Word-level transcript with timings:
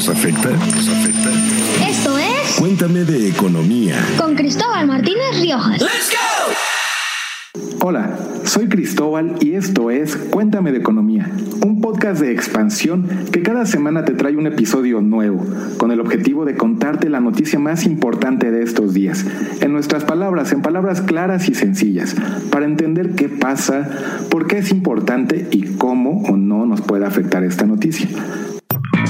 nos 0.00 0.08
afecta? 0.08 0.48
¿Nos 0.48 0.88
afecta? 0.88 1.30
Esto 1.86 2.16
es 2.16 2.56
Cuéntame 2.58 3.04
de 3.04 3.28
economía. 3.28 3.96
con 4.16 4.34
Cristóbal 4.34 4.86
Martínez 4.86 5.38
Riojas. 5.42 5.84
Hola, 7.82 8.16
soy 8.44 8.70
Cristóbal 8.70 9.36
y 9.40 9.56
esto 9.56 9.90
es 9.90 10.16
Cuéntame 10.16 10.72
de 10.72 10.78
Economía, 10.78 11.30
un 11.66 11.82
podcast 11.82 12.22
de 12.22 12.32
expansión 12.32 13.06
que 13.30 13.42
cada 13.42 13.66
semana 13.66 14.06
te 14.06 14.14
trae 14.14 14.36
un 14.36 14.46
episodio 14.46 15.02
nuevo, 15.02 15.44
con 15.76 15.90
el 15.90 16.00
objetivo 16.00 16.46
de 16.46 16.56
contarte 16.56 17.10
la 17.10 17.20
noticia 17.20 17.58
más 17.58 17.84
importante 17.84 18.50
de 18.50 18.62
estos 18.62 18.94
días, 18.94 19.26
en 19.60 19.72
nuestras 19.74 20.04
palabras, 20.04 20.52
en 20.52 20.62
palabras 20.62 21.02
claras 21.02 21.46
y 21.50 21.54
sencillas, 21.54 22.16
para 22.50 22.64
entender 22.64 23.14
qué 23.16 23.28
pasa, 23.28 23.90
por 24.30 24.46
qué 24.46 24.58
es 24.58 24.70
importante 24.70 25.46
y 25.50 25.74
cómo 25.76 26.22
o 26.22 26.38
no 26.38 26.64
nos 26.64 26.80
puede 26.80 27.04
afectar 27.04 27.44
esta 27.44 27.66
noticia. 27.66 28.08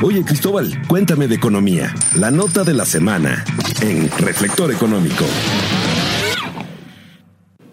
Oye, 0.02 0.24
Cristóbal, 0.24 0.70
cuéntame 0.88 1.28
de 1.28 1.34
economía. 1.34 1.94
La 2.18 2.30
nota 2.30 2.64
de 2.64 2.72
la 2.72 2.86
semana 2.86 3.44
en 3.82 4.08
Reflector 4.18 4.72
Económico. 4.72 5.26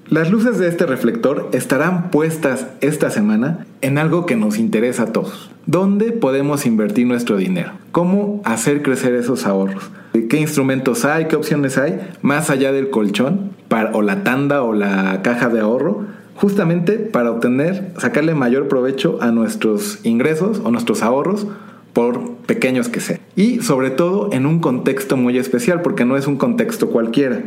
Las 0.10 0.30
luces 0.30 0.58
de 0.58 0.68
este 0.68 0.86
reflector 0.86 1.48
estarán 1.54 2.12
puestas 2.12 2.68
esta 2.82 3.12
semana 3.12 3.66
en 3.80 3.98
algo 3.98 4.26
que 4.26 4.36
nos 4.36 4.58
interesa 4.58 5.04
a 5.04 5.14
todos. 5.14 5.52
¿Dónde 5.68 6.12
podemos 6.12 6.66
invertir 6.66 7.08
nuestro 7.08 7.38
dinero? 7.38 7.72
¿Cómo 7.94 8.42
hacer 8.44 8.82
crecer 8.82 9.16
esos 9.16 9.46
ahorros? 9.46 9.90
¿Qué 10.30 10.38
instrumentos 10.38 11.06
hay? 11.06 11.28
¿Qué 11.28 11.38
opciones 11.38 11.78
hay? 11.78 12.10
Más 12.22 12.50
allá 12.50 12.74
del 12.74 12.90
colchón 12.90 13.52
o 13.94 14.02
la 14.02 14.26
tanda 14.26 14.64
o 14.64 14.74
la 14.74 15.22
caja 15.22 15.48
de 15.48 15.62
ahorro, 15.62 16.06
justamente 16.36 16.98
para 16.98 17.32
obtener, 17.32 17.94
sacarle 17.98 18.36
mayor 18.36 18.68
provecho 18.68 19.18
a 19.22 19.32
nuestros 19.32 20.00
ingresos 20.04 20.60
o 20.66 20.72
nuestros 20.72 21.04
ahorros 21.04 21.48
por 21.98 22.36
pequeños 22.46 22.88
que 22.90 23.00
sean. 23.00 23.22
Y 23.36 23.64
sobre 23.64 23.90
todo 23.90 24.30
en 24.32 24.46
un 24.46 24.60
contexto 24.60 25.18
muy 25.18 25.40
especial, 25.40 25.82
porque 25.82 26.06
no 26.06 26.16
es 26.16 26.28
un 26.28 26.38
contexto 26.38 26.92
cualquiera. 26.92 27.42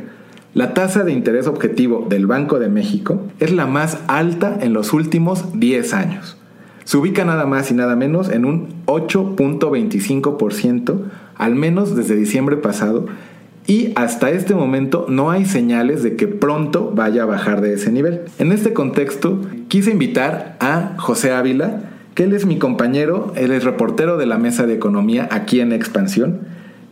La 0.55 0.75
tasa 0.75 1.05
de 1.05 1.13
interés 1.13 1.47
objetivo 1.47 2.05
del 2.09 2.27
Banco 2.27 2.59
de 2.59 2.69
México 2.69 3.23
es 3.39 3.53
la 3.53 3.69
más 3.69 3.99
alta 4.09 4.59
en 4.61 4.73
los 4.73 4.93
últimos 4.93 5.61
10 5.61 5.95
años. 5.95 6.37
Se 6.83 6.97
ubica 6.97 7.25
nada 7.25 7.47
más 7.47 7.71
y 7.71 7.75
nada 7.75 7.95
menos 7.95 8.29
en 8.29 8.45
un 8.45 8.71
8.25%, 8.87 10.97
al 11.37 11.55
menos 11.55 11.95
desde 11.95 12.17
diciembre 12.17 12.57
pasado, 12.57 13.07
y 13.69 13.93
hasta 13.95 14.31
este 14.31 14.57
momento 14.57 15.07
no 15.09 15.31
hay 15.31 15.45
señales 15.45 16.03
de 16.03 16.17
que 16.17 16.27
pronto 16.27 16.91
vaya 16.93 17.23
a 17.23 17.27
bajar 17.27 17.61
de 17.61 17.75
ese 17.75 17.93
nivel. 17.93 18.23
En 18.41 18.51
este 18.51 18.73
contexto, 18.73 19.43
quise 19.69 19.93
invitar 19.93 20.57
a 20.59 20.97
José 20.99 21.31
Ávila, 21.31 21.90
que 22.15 22.25
él 22.25 22.33
es 22.33 22.47
mi 22.47 22.59
compañero, 22.59 23.33
él 23.37 23.53
es 23.53 23.65
reportero 23.65 24.17
de 24.17 24.27
la 24.27 24.39
Mesa 24.39 24.67
de 24.67 24.75
Economía 24.75 25.29
aquí 25.31 25.61
en 25.61 25.73
Expansión, 25.73 26.41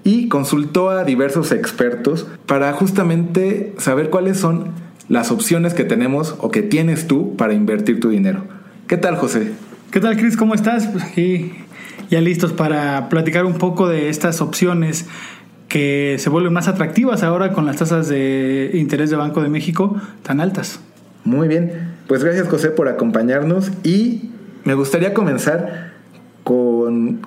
y 0.05 0.29
consultó 0.29 0.91
a 0.91 1.05
diversos 1.05 1.53
expertos 1.53 2.27
para 2.47 2.73
justamente 2.73 3.75
saber 3.79 4.11
cuáles 4.11 4.39
son 4.39 4.69
las 5.09 5.31
opciones 5.31 5.75
que 5.75 5.85
tenemos 5.85 6.37
o 6.39 6.51
que 6.51 6.63
tienes 6.63 7.07
tú 7.07 7.37
para 7.37 7.53
invertir 7.53 8.01
tu 8.01 8.09
dinero. 8.09 8.45
¿Qué 8.87 8.97
tal, 8.97 9.17
José? 9.17 9.53
¿Qué 9.91 10.01
tal, 10.01 10.17
Cris? 10.17 10.37
¿Cómo 10.37 10.55
estás? 10.55 10.87
Pues 10.87 11.05
aquí 11.05 11.53
ya 12.11 12.21
listos 12.21 12.53
para 12.53 13.09
platicar 13.09 13.45
un 13.45 13.55
poco 13.55 13.89
de 13.89 14.09
estas 14.09 14.41
opciones 14.41 15.07
que 15.69 16.17
se 16.19 16.31
vuelven 16.31 16.53
más 16.53 16.69
atractivas 16.69 17.23
ahora 17.23 17.53
con 17.53 17.67
las 17.67 17.77
tasas 17.77 18.09
de 18.09 18.71
interés 18.75 19.11
de 19.11 19.17
Banco 19.17 19.43
de 19.43 19.51
México 19.51 19.97
tan 20.23 20.41
altas. 20.41 20.81
Muy 21.25 21.49
bien, 21.49 21.95
pues 22.07 22.25
gracias 22.25 22.49
José 22.49 22.71
por 22.71 22.89
acompañarnos 22.89 23.71
y 23.85 24.31
me 24.69 24.75
gustaría 24.75 25.15
comenzar 25.15 25.93
con 26.45 27.21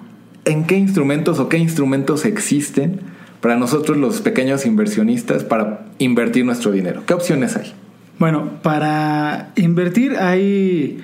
en 0.46 0.63
qué 0.66 0.78
instrumentos 0.78 1.40
o 1.40 1.50
qué 1.50 1.57
instrumentos 1.57 2.24
existen 2.24 3.00
para 3.41 3.56
nosotros 3.56 3.97
los 3.97 4.22
pequeños 4.22 4.68
inversionistas 4.68 5.44
para 5.44 5.88
invertir 5.97 6.46
nuestro 6.46 6.72
dinero. 6.72 7.01
¿Qué 7.07 7.16
opciones 7.16 7.57
hay? 7.57 7.74
Bueno, 8.19 8.59
para 8.62 9.53
invertir 9.56 10.18
hay 10.18 11.03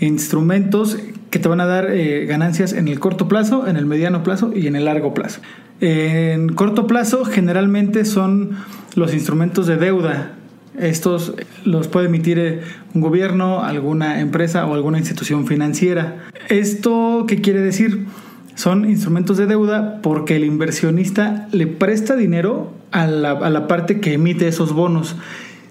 instrumentos 0.00 0.98
que 1.30 1.38
te 1.38 1.46
van 1.46 1.60
a 1.60 1.66
dar 1.66 1.88
eh, 1.92 2.26
ganancias 2.26 2.72
en 2.72 2.88
el 2.88 2.98
corto 2.98 3.28
plazo, 3.28 3.68
en 3.68 3.76
el 3.76 3.86
mediano 3.86 4.24
plazo 4.24 4.50
y 4.52 4.66
en 4.66 4.74
el 4.74 4.86
largo 4.86 5.14
plazo. 5.14 5.40
En 5.80 6.48
corto 6.48 6.88
plazo 6.88 7.24
generalmente 7.24 8.04
son 8.04 8.56
los 8.96 9.14
instrumentos 9.14 9.68
de 9.68 9.76
deuda. 9.76 10.32
Estos 10.78 11.34
los 11.64 11.88
puede 11.88 12.06
emitir 12.06 12.38
eh, 12.38 12.60
un 12.94 13.00
gobierno, 13.00 13.62
alguna 13.62 14.20
empresa 14.20 14.66
o 14.66 14.74
alguna 14.74 14.98
institución 14.98 15.46
financiera. 15.46 16.24
¿Esto 16.48 17.24
qué 17.26 17.40
quiere 17.40 17.60
decir? 17.60 18.06
Son 18.54 18.88
instrumentos 18.88 19.36
de 19.36 19.46
deuda 19.46 20.00
porque 20.02 20.36
el 20.36 20.44
inversionista 20.44 21.48
le 21.52 21.66
presta 21.66 22.16
dinero 22.16 22.72
a 22.90 23.06
la, 23.06 23.32
a 23.32 23.50
la 23.50 23.66
parte 23.68 24.00
que 24.00 24.14
emite 24.14 24.48
esos 24.48 24.72
bonos 24.72 25.16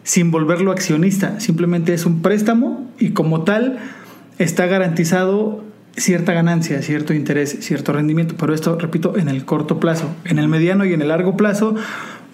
sin 0.04 0.32
volverlo 0.32 0.72
accionista. 0.72 1.40
Simplemente 1.40 1.94
es 1.94 2.06
un 2.06 2.22
préstamo 2.22 2.90
y 3.00 3.10
como 3.10 3.44
tal 3.44 3.80
está 4.38 4.68
garantizado 4.68 5.64
cierta 5.98 6.34
ganancia, 6.34 6.82
cierto 6.82 7.14
interés, 7.14 7.58
cierto 7.62 7.94
rendimiento, 7.94 8.36
pero 8.38 8.54
esto, 8.54 8.78
repito, 8.78 9.18
en 9.18 9.30
el 9.30 9.46
corto 9.46 9.80
plazo. 9.80 10.14
En 10.26 10.40
el 10.40 10.48
mediano 10.48 10.86
y 10.86 10.94
en 10.94 11.02
el 11.02 11.08
largo 11.08 11.38
plazo 11.38 11.76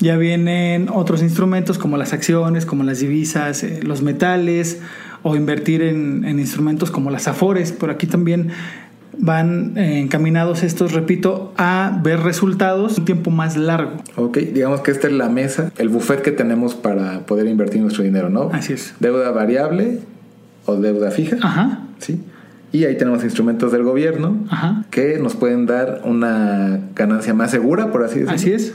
ya 0.02 0.18
vienen 0.18 0.90
otros 0.90 1.22
instrumentos 1.22 1.78
como 1.78 1.96
las 1.96 2.12
acciones, 2.12 2.66
como 2.66 2.84
las 2.84 3.00
divisas, 3.00 3.64
eh, 3.64 3.80
los 3.84 4.02
metales 4.02 4.80
o 5.24 5.36
invertir 5.36 5.84
en, 5.84 6.26
en, 6.26 6.40
instrumentos 6.40 6.90
como 6.92 7.12
las 7.12 7.28
afores. 7.28 7.72
Por 7.72 7.92
aquí 7.92 8.08
también 8.08 8.50
van 9.18 9.78
eh, 9.78 10.00
encaminados 10.00 10.64
estos, 10.64 10.94
repito, 10.94 11.54
a 11.56 12.00
ver 12.04 12.22
resultados 12.22 12.98
un 12.98 13.06
tiempo 13.06 13.30
más 13.30 13.56
largo. 13.56 13.92
Ok, 14.16 14.38
digamos 14.38 14.82
que 14.82 14.92
esta 14.92 15.08
es 15.08 15.14
la 15.14 15.30
mesa, 15.30 15.72
el 15.78 15.90
buffet 15.90 16.22
que 16.22 16.32
tenemos 16.32 16.74
para 16.74 17.20
poder 17.28 17.48
invertir 17.48 17.82
nuestro 17.82 18.04
dinero, 18.04 18.30
¿no? 18.30 18.50
Así 18.52 18.74
es. 18.74 18.96
Deuda 19.00 19.32
variable 19.32 20.00
o 20.66 20.76
deuda 20.76 21.12
fija. 21.12 21.38
Ajá. 21.42 21.82
Sí. 22.00 22.20
Y 22.72 22.86
ahí 22.86 22.98
tenemos 22.98 23.24
instrumentos 23.24 23.72
del 23.72 23.84
gobierno 23.84 24.46
Ajá. 24.50 24.86
que 24.90 25.20
nos 25.20 25.36
pueden 25.36 25.66
dar 25.66 26.02
una 26.06 26.80
ganancia 26.96 27.34
más 27.34 27.52
segura, 27.52 27.92
por 27.92 28.04
así 28.04 28.20
decirlo. 28.20 28.36
Así 28.36 28.54
es. 28.54 28.74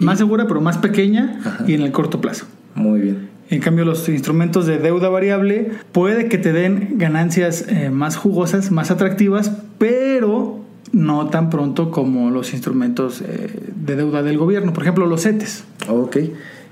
Más 0.00 0.18
segura, 0.18 0.46
pero 0.48 0.60
más 0.60 0.78
pequeña 0.78 1.40
Ajá. 1.44 1.64
y 1.66 1.74
en 1.74 1.82
el 1.82 1.92
corto 1.92 2.20
plazo. 2.20 2.46
Muy 2.74 3.00
bien. 3.00 3.30
En 3.50 3.60
cambio, 3.60 3.84
los 3.84 4.08
instrumentos 4.08 4.66
de 4.66 4.78
deuda 4.78 5.08
variable 5.08 5.72
puede 5.90 6.28
que 6.28 6.38
te 6.38 6.52
den 6.52 6.98
ganancias 6.98 7.66
eh, 7.68 7.90
más 7.90 8.16
jugosas, 8.16 8.70
más 8.70 8.92
atractivas, 8.92 9.52
pero 9.76 10.60
no 10.92 11.28
tan 11.30 11.50
pronto 11.50 11.90
como 11.90 12.30
los 12.30 12.52
instrumentos 12.52 13.20
eh, 13.22 13.50
de 13.74 13.96
deuda 13.96 14.22
del 14.22 14.38
gobierno. 14.38 14.72
Por 14.72 14.84
ejemplo, 14.84 15.06
los 15.06 15.24
CETES. 15.24 15.64
Ok. 15.88 16.16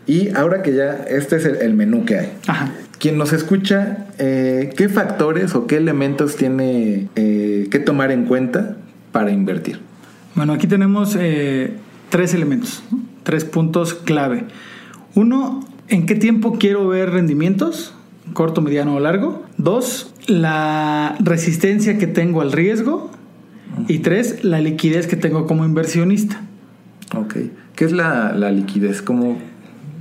Y 0.07 0.29
ahora 0.37 0.63
que 0.63 0.73
ya 0.73 1.05
este 1.09 1.37
es 1.37 1.45
el, 1.47 1.57
el 1.57 1.75
menú 1.75 2.05
que 2.05 2.19
hay. 2.19 2.33
Ajá. 2.47 2.71
Quien 3.01 3.19
nos 3.19 3.33
escucha, 3.33 4.07
eh, 4.19 4.73
¿qué 4.77 4.89
factores 4.89 5.57
o 5.57 5.67
qué 5.67 5.77
elementos 5.77 6.37
tiene 6.37 7.09
que 7.15 7.83
tomar 7.85 8.11
en 8.11 8.25
cuenta 8.25 8.77
para 9.13 9.31
invertir? 9.31 9.81
Bueno, 10.35 10.53
aquí 10.53 10.67
tenemos 10.67 11.17
tres 12.09 12.35
elementos. 12.35 12.83
Tres 13.29 13.45
puntos 13.45 13.93
clave. 13.93 14.47
Uno, 15.15 15.61
¿en 15.89 16.07
qué 16.07 16.15
tiempo 16.15 16.57
quiero 16.59 16.89
ver 16.89 17.11
rendimientos? 17.11 17.93
Corto, 18.33 18.63
mediano 18.63 18.95
o 18.95 19.01
largo. 19.01 19.45
Dos, 19.59 20.15
la 20.27 21.15
resistencia 21.21 21.99
que 21.99 22.07
tengo 22.07 22.41
al 22.41 22.53
riesgo. 22.53 23.11
Y 23.87 23.99
tres, 23.99 24.45
la 24.45 24.63
liquidez 24.63 25.07
que 25.07 25.17
tengo 25.17 25.47
como 25.47 25.67
inversionista. 25.67 26.41
Ok. 27.15 27.37
¿Qué 27.77 27.85
es 27.85 27.93
la, 27.93 28.33
la 28.33 28.51
liquidez? 28.51 29.03
¿Cómo, 29.03 29.37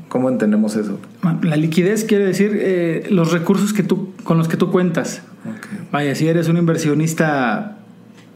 ¿Cómo 0.08 0.30
entendemos 0.30 0.78
eso? 0.78 0.98
La 1.42 1.58
liquidez 1.58 2.06
quiere 2.06 2.24
decir 2.24 2.58
eh, 2.62 3.08
los 3.10 3.34
recursos 3.34 3.74
que 3.74 3.84
tú, 3.84 4.14
con 4.24 4.38
los 4.38 4.48
que 4.48 4.56
tú 4.56 4.72
cuentas. 4.72 5.22
Vaya, 5.92 6.16
si 6.16 6.30
eres 6.30 6.48
un 6.48 6.56
inversionista, 6.56 7.77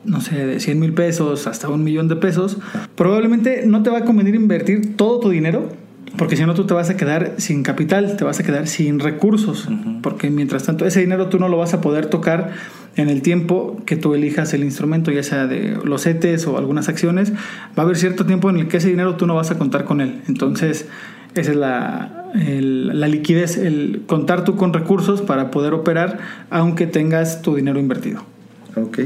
no 0.05 0.21
sé, 0.21 0.45
de 0.45 0.59
100 0.59 0.79
mil 0.79 0.93
pesos 0.93 1.47
hasta 1.47 1.69
un 1.69 1.83
millón 1.83 2.07
de 2.07 2.15
pesos, 2.15 2.57
probablemente 2.95 3.63
no 3.65 3.83
te 3.83 3.89
va 3.89 3.99
a 3.99 4.05
convenir 4.05 4.35
invertir 4.35 4.95
todo 4.95 5.19
tu 5.19 5.29
dinero, 5.29 5.69
porque 6.17 6.35
si 6.35 6.43
no 6.45 6.53
tú 6.53 6.65
te 6.65 6.73
vas 6.73 6.89
a 6.89 6.97
quedar 6.97 7.35
sin 7.37 7.63
capital, 7.63 8.17
te 8.17 8.23
vas 8.23 8.39
a 8.39 8.43
quedar 8.43 8.67
sin 8.67 8.99
recursos, 8.99 9.67
porque 10.01 10.29
mientras 10.29 10.63
tanto 10.63 10.85
ese 10.85 10.99
dinero 10.99 11.27
tú 11.27 11.39
no 11.39 11.47
lo 11.47 11.57
vas 11.57 11.73
a 11.73 11.81
poder 11.81 12.07
tocar 12.07 12.51
en 12.97 13.07
el 13.09 13.21
tiempo 13.21 13.81
que 13.85 13.95
tú 13.95 14.13
elijas 14.13 14.53
el 14.53 14.63
instrumento, 14.63 15.11
ya 15.11 15.23
sea 15.23 15.47
de 15.47 15.77
los 15.85 16.03
CETES 16.03 16.47
o 16.47 16.57
algunas 16.57 16.89
acciones, 16.89 17.31
va 17.31 17.37
a 17.77 17.81
haber 17.83 17.95
cierto 17.95 18.25
tiempo 18.25 18.49
en 18.49 18.57
el 18.57 18.67
que 18.67 18.77
ese 18.77 18.89
dinero 18.89 19.15
tú 19.15 19.25
no 19.27 19.35
vas 19.35 19.51
a 19.51 19.57
contar 19.57 19.85
con 19.85 20.01
él. 20.01 20.21
Entonces, 20.27 20.87
esa 21.33 21.51
es 21.51 21.55
la, 21.57 22.25
el- 22.35 22.99
la 22.99 23.07
liquidez, 23.07 23.55
el 23.57 24.01
contar 24.07 24.43
tú 24.43 24.57
con 24.57 24.73
recursos 24.73 25.21
para 25.21 25.49
poder 25.51 25.73
operar 25.73 26.17
aunque 26.49 26.85
tengas 26.87 27.41
tu 27.41 27.55
dinero 27.55 27.79
invertido. 27.79 28.23
Ok. 28.75 28.99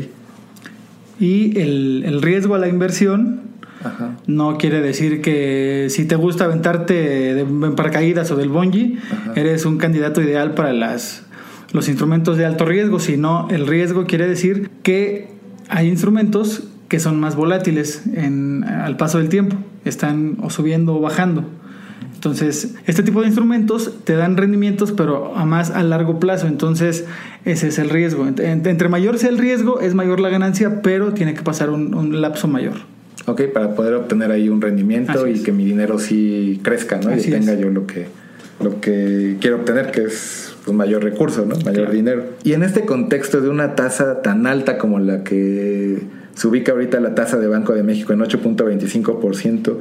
Y 1.19 1.59
el, 1.59 2.03
el 2.05 2.21
riesgo 2.21 2.55
a 2.55 2.59
la 2.59 2.67
inversión 2.67 3.41
Ajá. 3.83 4.17
no 4.27 4.57
quiere 4.57 4.81
decir 4.81 5.21
que 5.21 5.87
si 5.89 6.05
te 6.05 6.15
gusta 6.15 6.45
aventarte 6.45 6.93
de 6.93 7.41
en 7.41 7.75
paracaídas 7.75 8.31
o 8.31 8.35
del 8.35 8.49
bungee, 8.49 8.97
eres 9.35 9.65
un 9.65 9.77
candidato 9.77 10.21
ideal 10.21 10.53
para 10.53 10.73
las, 10.73 11.23
los 11.71 11.87
instrumentos 11.87 12.37
de 12.37 12.45
alto 12.45 12.65
riesgo, 12.65 12.99
sino 12.99 13.47
el 13.49 13.67
riesgo 13.67 14.05
quiere 14.05 14.27
decir 14.27 14.69
que 14.83 15.29
hay 15.69 15.87
instrumentos 15.87 16.63
que 16.87 16.99
son 16.99 17.19
más 17.19 17.35
volátiles 17.35 18.03
en, 18.13 18.63
al 18.63 18.97
paso 18.97 19.17
del 19.17 19.29
tiempo, 19.29 19.57
están 19.85 20.37
o 20.41 20.49
subiendo 20.49 20.95
o 20.95 21.01
bajando. 21.01 21.45
Entonces, 22.25 22.73
este 22.87 23.03
tipo 23.03 23.21
de 23.21 23.27
instrumentos 23.27 23.99
te 24.03 24.15
dan 24.15 24.35
rendimientos, 24.35 24.91
pero 24.91 25.35
a 25.35 25.45
más 25.45 25.69
a 25.69 25.83
largo 25.83 26.19
plazo. 26.19 26.47
Entonces, 26.47 27.05
ese 27.45 27.67
es 27.67 27.77
el 27.77 27.91
riesgo. 27.91 28.25
Entre 28.25 28.89
mayor 28.89 29.19
sea 29.19 29.29
el 29.29 29.37
riesgo, 29.37 29.79
es 29.79 29.93
mayor 29.93 30.19
la 30.19 30.29
ganancia, 30.29 30.81
pero 30.81 31.13
tiene 31.13 31.35
que 31.35 31.43
pasar 31.43 31.69
un, 31.69 32.19
lapso 32.19 32.47
mayor. 32.47 32.73
Ok, 33.27 33.43
para 33.53 33.75
poder 33.75 33.93
obtener 33.93 34.31
ahí 34.31 34.49
un 34.49 34.59
rendimiento 34.59 35.27
y 35.27 35.43
que 35.43 35.51
mi 35.51 35.65
dinero 35.65 35.99
sí 35.99 36.59
crezca, 36.63 36.99
¿no? 36.99 37.15
y 37.15 37.21
tenga 37.21 37.53
yo 37.53 37.69
lo 37.69 37.85
que, 37.85 38.07
lo 38.59 38.81
que 38.81 39.37
quiero 39.39 39.57
obtener, 39.57 39.91
que 39.91 40.05
es 40.05 40.55
pues, 40.65 40.75
mayor 40.75 41.03
recurso, 41.03 41.45
¿no? 41.45 41.55
Mayor 41.63 41.91
dinero. 41.91 42.23
Y 42.43 42.53
en 42.53 42.63
este 42.63 42.85
contexto 42.85 43.39
de 43.39 43.49
una 43.49 43.75
tasa 43.75 44.23
tan 44.23 44.47
alta 44.47 44.79
como 44.79 44.97
la 44.97 45.23
que 45.23 46.01
se 46.33 46.47
ubica 46.47 46.71
ahorita 46.71 46.99
la 46.99 47.13
tasa 47.13 47.37
de 47.37 47.47
Banco 47.47 47.73
de 47.73 47.83
México 47.83 48.13
en 48.13 48.19
8.25%, 48.21 49.77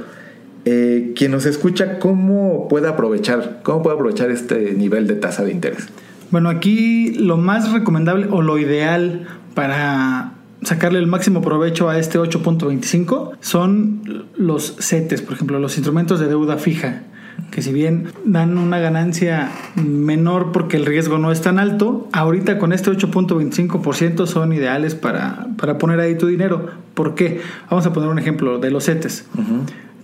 eh, 0.65 1.13
quien 1.15 1.31
nos 1.31 1.45
escucha, 1.45 1.99
¿cómo 1.99 2.69
puede 2.69 2.89
aprovechar, 2.89 3.61
cómo 3.63 3.83
puede 3.83 3.97
aprovechar 3.97 4.31
este 4.31 4.73
nivel 4.73 5.07
de 5.07 5.15
tasa 5.15 5.45
de 5.45 5.53
interés? 5.53 5.89
Bueno, 6.31 6.49
aquí 6.49 7.15
lo 7.19 7.37
más 7.37 7.73
recomendable 7.73 8.29
o 8.31 8.43
lo 8.43 8.59
ideal 8.59 9.27
para 9.55 10.33
sacarle 10.63 10.99
el 10.99 11.07
máximo 11.07 11.43
provecho 11.43 11.91
a 11.91 11.99
este 11.99 12.19
8.25 12.19 13.33
son 13.41 14.27
los 14.37 14.77
CETES, 14.81 15.23
por 15.23 15.35
ejemplo, 15.35 15.59
los 15.59 15.77
instrumentos 15.77 16.19
de 16.19 16.29
deuda 16.29 16.57
fija, 16.57 17.03
que 17.51 17.61
si 17.61 17.73
bien 17.73 18.09
dan 18.25 18.57
una 18.57 18.79
ganancia 18.79 19.51
menor 19.77 20.51
porque 20.53 20.79
el 20.79 20.87
riesgo 20.87 21.19
no 21.19 21.31
es 21.31 21.43
tan 21.43 21.59
alto, 21.59 22.09
ahorita 22.13 22.59
con 22.59 22.73
este 22.73 22.91
8.25% 22.91 24.27
son 24.27 24.53
ideales 24.55 24.95
para, 24.95 25.49
para, 25.59 25.77
poner 25.77 26.01
ahí 26.01 26.17
tu 26.17 26.27
dinero. 26.27 26.71
¿Por 26.95 27.15
qué? 27.15 27.41
Vamos 27.69 27.85
a 27.85 27.93
poner 27.93 28.09
un 28.09 28.19
ejemplo 28.19 28.59
de 28.59 28.71
los 28.71 28.87
CETES 28.87 29.27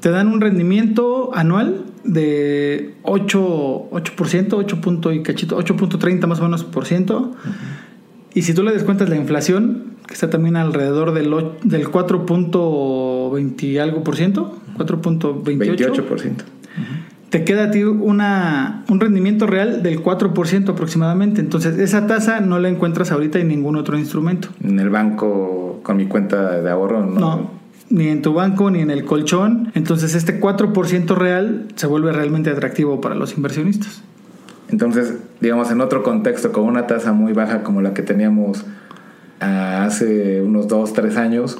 te 0.00 0.10
dan 0.10 0.28
un 0.28 0.40
rendimiento 0.40 1.30
anual 1.34 1.84
de 2.04 2.94
8, 3.02 3.90
8%, 3.90 4.52
8 4.52 5.12
y 5.12 5.22
cachito, 5.22 5.58
8.30 5.58 6.26
más 6.26 6.40
o 6.40 6.44
menos 6.44 6.64
por 6.64 6.86
ciento. 6.86 7.32
Y 8.32 8.42
si 8.42 8.54
tú 8.54 8.62
le 8.62 8.72
descuentas 8.72 9.08
la 9.08 9.16
inflación, 9.16 9.96
que 10.06 10.14
está 10.14 10.30
también 10.30 10.56
alrededor 10.56 11.12
del, 11.12 11.30
del 11.62 11.88
4.20 11.88 13.62
y 13.62 13.78
algo 13.78 14.02
por 14.02 14.16
ciento, 14.16 14.58
4.28 14.78 16.02
por 16.04 16.20
ciento. 16.20 16.44
Te 17.28 17.44
queda 17.44 17.64
a 17.64 17.70
ti 17.70 17.84
una, 17.84 18.84
un 18.88 18.98
rendimiento 18.98 19.46
real 19.46 19.84
del 19.84 20.02
4% 20.02 20.70
aproximadamente. 20.70 21.40
Entonces, 21.40 21.78
esa 21.78 22.08
tasa 22.08 22.40
no 22.40 22.58
la 22.58 22.68
encuentras 22.68 23.12
ahorita 23.12 23.38
en 23.38 23.48
ningún 23.48 23.76
otro 23.76 23.96
instrumento. 23.96 24.48
En 24.64 24.80
el 24.80 24.90
banco, 24.90 25.80
con 25.84 25.96
mi 25.96 26.06
cuenta 26.06 26.60
de 26.60 26.70
ahorro, 26.70 27.06
no. 27.06 27.20
No, 27.20 27.59
ni 27.90 28.08
en 28.08 28.22
tu 28.22 28.32
banco 28.32 28.70
ni 28.70 28.80
en 28.80 28.90
el 28.90 29.04
colchón. 29.04 29.70
Entonces 29.74 30.14
este 30.14 30.40
4% 30.40 31.14
real 31.16 31.66
se 31.74 31.86
vuelve 31.86 32.12
realmente 32.12 32.50
atractivo 32.50 33.00
para 33.00 33.14
los 33.14 33.36
inversionistas. 33.36 34.02
Entonces, 34.70 35.14
digamos, 35.40 35.70
en 35.70 35.80
otro 35.80 36.02
contexto, 36.02 36.52
con 36.52 36.64
una 36.64 36.86
tasa 36.86 37.12
muy 37.12 37.32
baja 37.32 37.62
como 37.62 37.82
la 37.82 37.92
que 37.92 38.02
teníamos 38.02 38.64
ah, 39.40 39.84
hace 39.84 40.40
unos 40.40 40.68
2, 40.68 40.92
3 40.92 41.16
años, 41.16 41.58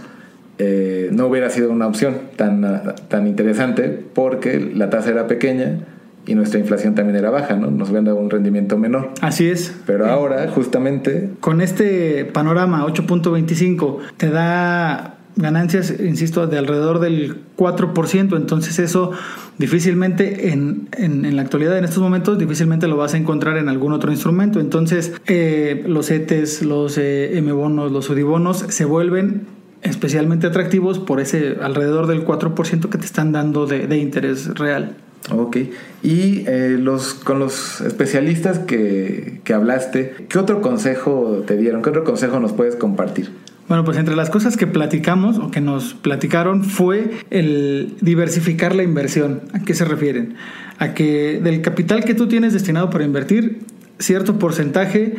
eh, 0.58 1.08
no 1.12 1.26
hubiera 1.26 1.50
sido 1.50 1.70
una 1.70 1.88
opción 1.88 2.16
tan, 2.36 2.94
tan 3.08 3.26
interesante 3.26 3.88
porque 4.14 4.60
la 4.60 4.90
tasa 4.90 5.10
era 5.10 5.26
pequeña 5.26 5.78
y 6.26 6.34
nuestra 6.34 6.60
inflación 6.60 6.94
también 6.94 7.16
era 7.16 7.30
baja, 7.30 7.56
¿no? 7.56 7.70
Nos 7.70 7.88
hubieran 7.88 8.04
dado 8.04 8.18
un 8.18 8.30
rendimiento 8.30 8.78
menor. 8.78 9.10
Así 9.22 9.48
es. 9.48 9.74
Pero 9.86 10.06
ahora, 10.06 10.46
justamente... 10.48 11.30
Con 11.40 11.60
este 11.60 12.26
panorama 12.26 12.86
8.25, 12.86 13.98
te 14.18 14.30
da 14.30 15.16
ganancias, 15.40 15.94
insisto, 16.00 16.46
de 16.46 16.58
alrededor 16.58 17.00
del 17.00 17.36
4%, 17.56 18.36
entonces 18.36 18.78
eso 18.78 19.12
difícilmente 19.58 20.52
en, 20.52 20.88
en, 20.96 21.36
la 21.36 21.42
actualidad, 21.42 21.76
en 21.76 21.84
estos 21.84 22.02
momentos, 22.02 22.38
difícilmente 22.38 22.88
lo 22.88 22.96
vas 22.96 23.14
a 23.14 23.18
encontrar 23.18 23.58
en 23.58 23.68
algún 23.68 23.92
otro 23.92 24.10
instrumento. 24.10 24.60
Entonces, 24.60 25.12
eh, 25.26 25.84
los 25.86 26.10
ETES, 26.10 26.62
los 26.62 26.96
eh, 26.98 27.36
M-bonos, 27.38 27.92
los 27.92 28.08
UDIBonos 28.08 28.64
se 28.68 28.84
vuelven 28.84 29.46
especialmente 29.82 30.46
atractivos 30.46 30.98
por 30.98 31.20
ese 31.20 31.56
alrededor 31.62 32.06
del 32.06 32.24
4% 32.24 32.88
que 32.88 32.98
te 32.98 33.06
están 33.06 33.32
dando 33.32 33.66
de, 33.66 33.86
de 33.86 33.96
interés 33.98 34.54
real. 34.54 34.96
Ok, 35.30 35.56
y 36.02 36.44
eh, 36.48 36.76
los, 36.80 37.14
con 37.14 37.38
los 37.38 37.82
especialistas 37.82 38.58
que, 38.58 39.40
que 39.44 39.52
hablaste, 39.52 40.14
¿qué 40.28 40.38
otro 40.38 40.62
consejo 40.62 41.44
te 41.46 41.56
dieron? 41.56 41.82
¿Qué 41.82 41.90
otro 41.90 42.04
consejo 42.04 42.40
nos 42.40 42.52
puedes 42.52 42.74
compartir? 42.74 43.30
Bueno, 43.70 43.84
pues 43.84 43.98
entre 43.98 44.16
las 44.16 44.30
cosas 44.30 44.56
que 44.56 44.66
platicamos 44.66 45.38
o 45.38 45.52
que 45.52 45.60
nos 45.60 45.94
platicaron 45.94 46.64
fue 46.64 47.08
el 47.30 47.94
diversificar 48.00 48.74
la 48.74 48.82
inversión. 48.82 49.42
¿A 49.52 49.60
qué 49.60 49.74
se 49.74 49.84
refieren? 49.84 50.34
A 50.80 50.92
que 50.92 51.38
del 51.40 51.62
capital 51.62 52.02
que 52.02 52.14
tú 52.14 52.26
tienes 52.26 52.52
destinado 52.52 52.90
para 52.90 53.04
invertir, 53.04 53.60
cierto 54.00 54.40
porcentaje 54.40 55.14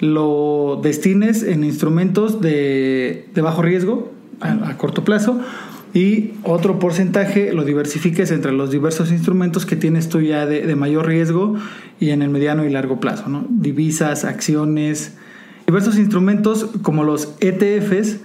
lo 0.00 0.80
destines 0.82 1.42
en 1.42 1.64
instrumentos 1.64 2.42
de, 2.42 3.24
bajo 3.36 3.62
riesgo 3.62 4.12
a, 4.40 4.76
corto 4.76 5.02
plazo 5.02 5.40
y 5.94 6.32
otro 6.42 6.78
porcentaje 6.78 7.54
lo 7.54 7.64
diversifiques 7.64 8.30
entre 8.32 8.52
los 8.52 8.70
diversos 8.70 9.12
instrumentos 9.12 9.64
que 9.64 9.76
tienes 9.76 10.10
tú 10.10 10.20
ya 10.20 10.44
de, 10.44 10.66
de 10.66 10.76
mayor 10.76 11.06
riesgo 11.06 11.54
y 12.00 12.10
en 12.10 12.20
el 12.20 12.28
mediano 12.28 12.66
y 12.66 12.68
largo 12.68 13.00
plazo, 13.00 13.30
¿no? 13.30 13.46
Divisas, 13.48 14.26
acciones, 14.26 15.14
diversos 15.66 15.98
instrumentos 15.98 16.68
como 16.82 17.04
los 17.04 17.34
ETFs 17.40 18.18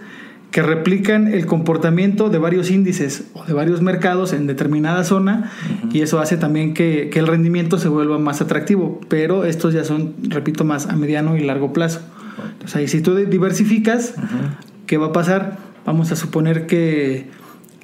que 0.51 0.63
replican 0.63 1.27
el 1.27 1.45
comportamiento 1.45 2.29
de 2.29 2.39
varios 2.39 2.71
índices 2.71 3.25
o 3.33 3.45
de 3.45 3.53
varios 3.53 3.81
mercados 3.81 4.33
en 4.33 4.47
determinada 4.47 5.03
zona 5.03 5.51
y 5.91 6.01
eso 6.01 6.19
hace 6.19 6.37
también 6.37 6.73
que, 6.73 7.09
el 7.13 7.27
rendimiento 7.27 7.77
se 7.77 7.87
vuelva 7.87 8.17
más 8.17 8.41
atractivo, 8.41 8.99
pero 9.09 9.45
estos 9.45 9.73
ya 9.73 9.83
son, 9.83 10.15
repito, 10.23 10.63
más 10.63 10.87
a 10.87 10.95
mediano 10.95 11.37
y 11.37 11.41
largo 11.41 11.71
plazo. 11.71 12.01
Entonces 12.53 12.75
ahí 12.77 12.87
si 12.87 13.01
tú 13.01 13.15
diversificas, 13.15 14.15
¿qué 14.87 14.97
va 14.97 15.07
a 15.07 15.11
pasar? 15.11 15.57
Vamos 15.85 16.11
a 16.11 16.15
suponer 16.15 16.65
que 16.65 17.27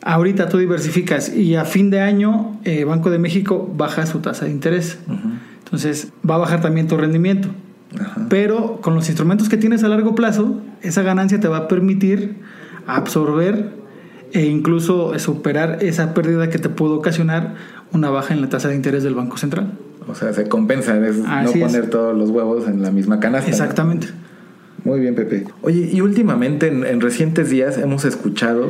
ahorita 0.02 0.50
tú 0.50 0.58
diversificas 0.58 1.36
y 1.36 1.56
a 1.56 1.66
fin 1.66 1.90
de 1.92 2.00
año 2.00 2.60
eh, 2.64 2.84
Banco 2.84 3.12
de 3.12 3.20
México 3.20 3.72
baja 3.76 4.06
su 4.06 4.20
tasa 4.20 4.46
de 4.46 4.52
interés. 4.52 4.98
Entonces 5.60 6.14
va 6.28 6.36
a 6.36 6.40
bajar 6.40 6.62
también 6.62 6.88
tu 6.88 6.98
rendimiento. 6.98 7.50
Pero 8.30 8.80
con 8.82 8.96
los 8.96 9.08
instrumentos 9.08 9.50
que 9.50 9.58
tienes 9.58 9.84
a 9.84 9.88
largo 9.88 10.16
plazo, 10.16 10.62
esa 10.82 11.02
ganancia 11.02 11.40
te 11.40 11.48
va 11.48 11.58
a 11.58 11.68
permitir 11.68 12.36
absorber 12.88 13.72
e 14.34 14.46
incluso 14.46 15.18
superar 15.20 15.80
esa 15.82 16.14
pérdida 16.14 16.50
que 16.50 16.60
te 16.60 16.70
puede 16.70 16.94
ocasionar 16.94 17.56
una 17.92 18.10
baja 18.10 18.34
en 18.34 18.42
la 18.42 18.50
tasa 18.50 18.68
de 18.68 18.76
interés 18.76 19.04
del 19.04 19.16
Banco 19.16 19.38
Central. 19.38 19.78
O 20.08 20.14
sea, 20.14 20.34
se 20.34 20.48
compensa, 20.48 20.98
es 21.06 21.18
no 21.18 21.52
poner 21.52 21.90
todos 21.90 22.16
los 22.16 22.30
huevos 22.30 22.68
en 22.68 22.82
la 22.82 22.92
misma 22.92 23.20
canasta. 23.20 23.50
Exactamente. 23.50 24.08
Muy 24.84 25.00
bien, 25.00 25.16
Pepe. 25.16 25.46
Oye, 25.64 25.90
y 25.92 26.02
últimamente 26.02 26.68
en, 26.68 27.02
recientes 27.02 27.50
días 27.50 27.78
hemos 27.78 28.06
escuchado, 28.06 28.70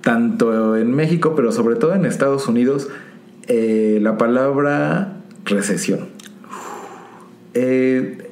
tanto 0.00 0.76
en 0.76 0.92
México, 0.92 1.34
pero 1.36 1.52
sobre 1.52 1.76
todo 1.76 1.94
en 1.94 2.06
Estados 2.06 2.48
Unidos, 2.48 2.88
eh, 3.46 3.98
la 4.02 4.18
palabra 4.18 5.18
recesión. 5.44 6.08
Eh, 7.54 8.23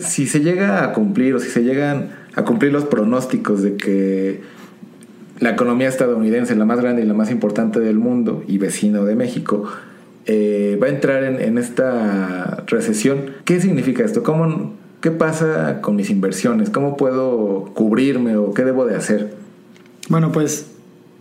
si 0.00 0.26
se 0.26 0.40
llega 0.40 0.84
a 0.84 0.92
cumplir 0.92 1.34
o 1.34 1.40
si 1.40 1.48
se 1.48 1.62
llegan 1.62 2.10
a 2.34 2.44
cumplir 2.44 2.72
los 2.72 2.84
pronósticos 2.84 3.62
de 3.62 3.76
que 3.76 4.40
la 5.40 5.50
economía 5.50 5.88
estadounidense, 5.88 6.54
la 6.56 6.64
más 6.64 6.80
grande 6.80 7.02
y 7.02 7.04
la 7.04 7.14
más 7.14 7.30
importante 7.30 7.80
del 7.80 7.98
mundo 7.98 8.44
y 8.46 8.58
vecino 8.58 9.04
de 9.04 9.14
México, 9.14 9.64
eh, 10.26 10.78
va 10.82 10.88
a 10.88 10.90
entrar 10.90 11.24
en, 11.24 11.58
esta 11.58 12.64
recesión, 12.66 13.30
¿qué 13.44 13.60
significa 13.60 14.04
esto? 14.04 14.22
¿Cómo, 14.22 14.74
¿Qué 15.00 15.10
pasa 15.10 15.80
con 15.80 15.96
mis 15.96 16.10
inversiones? 16.10 16.70
¿Cómo 16.70 16.96
puedo 16.96 17.70
cubrirme 17.74 18.36
o 18.36 18.52
qué 18.52 18.64
debo 18.64 18.84
de 18.84 18.96
hacer? 18.96 19.34
Bueno, 20.08 20.32
pues 20.32 20.70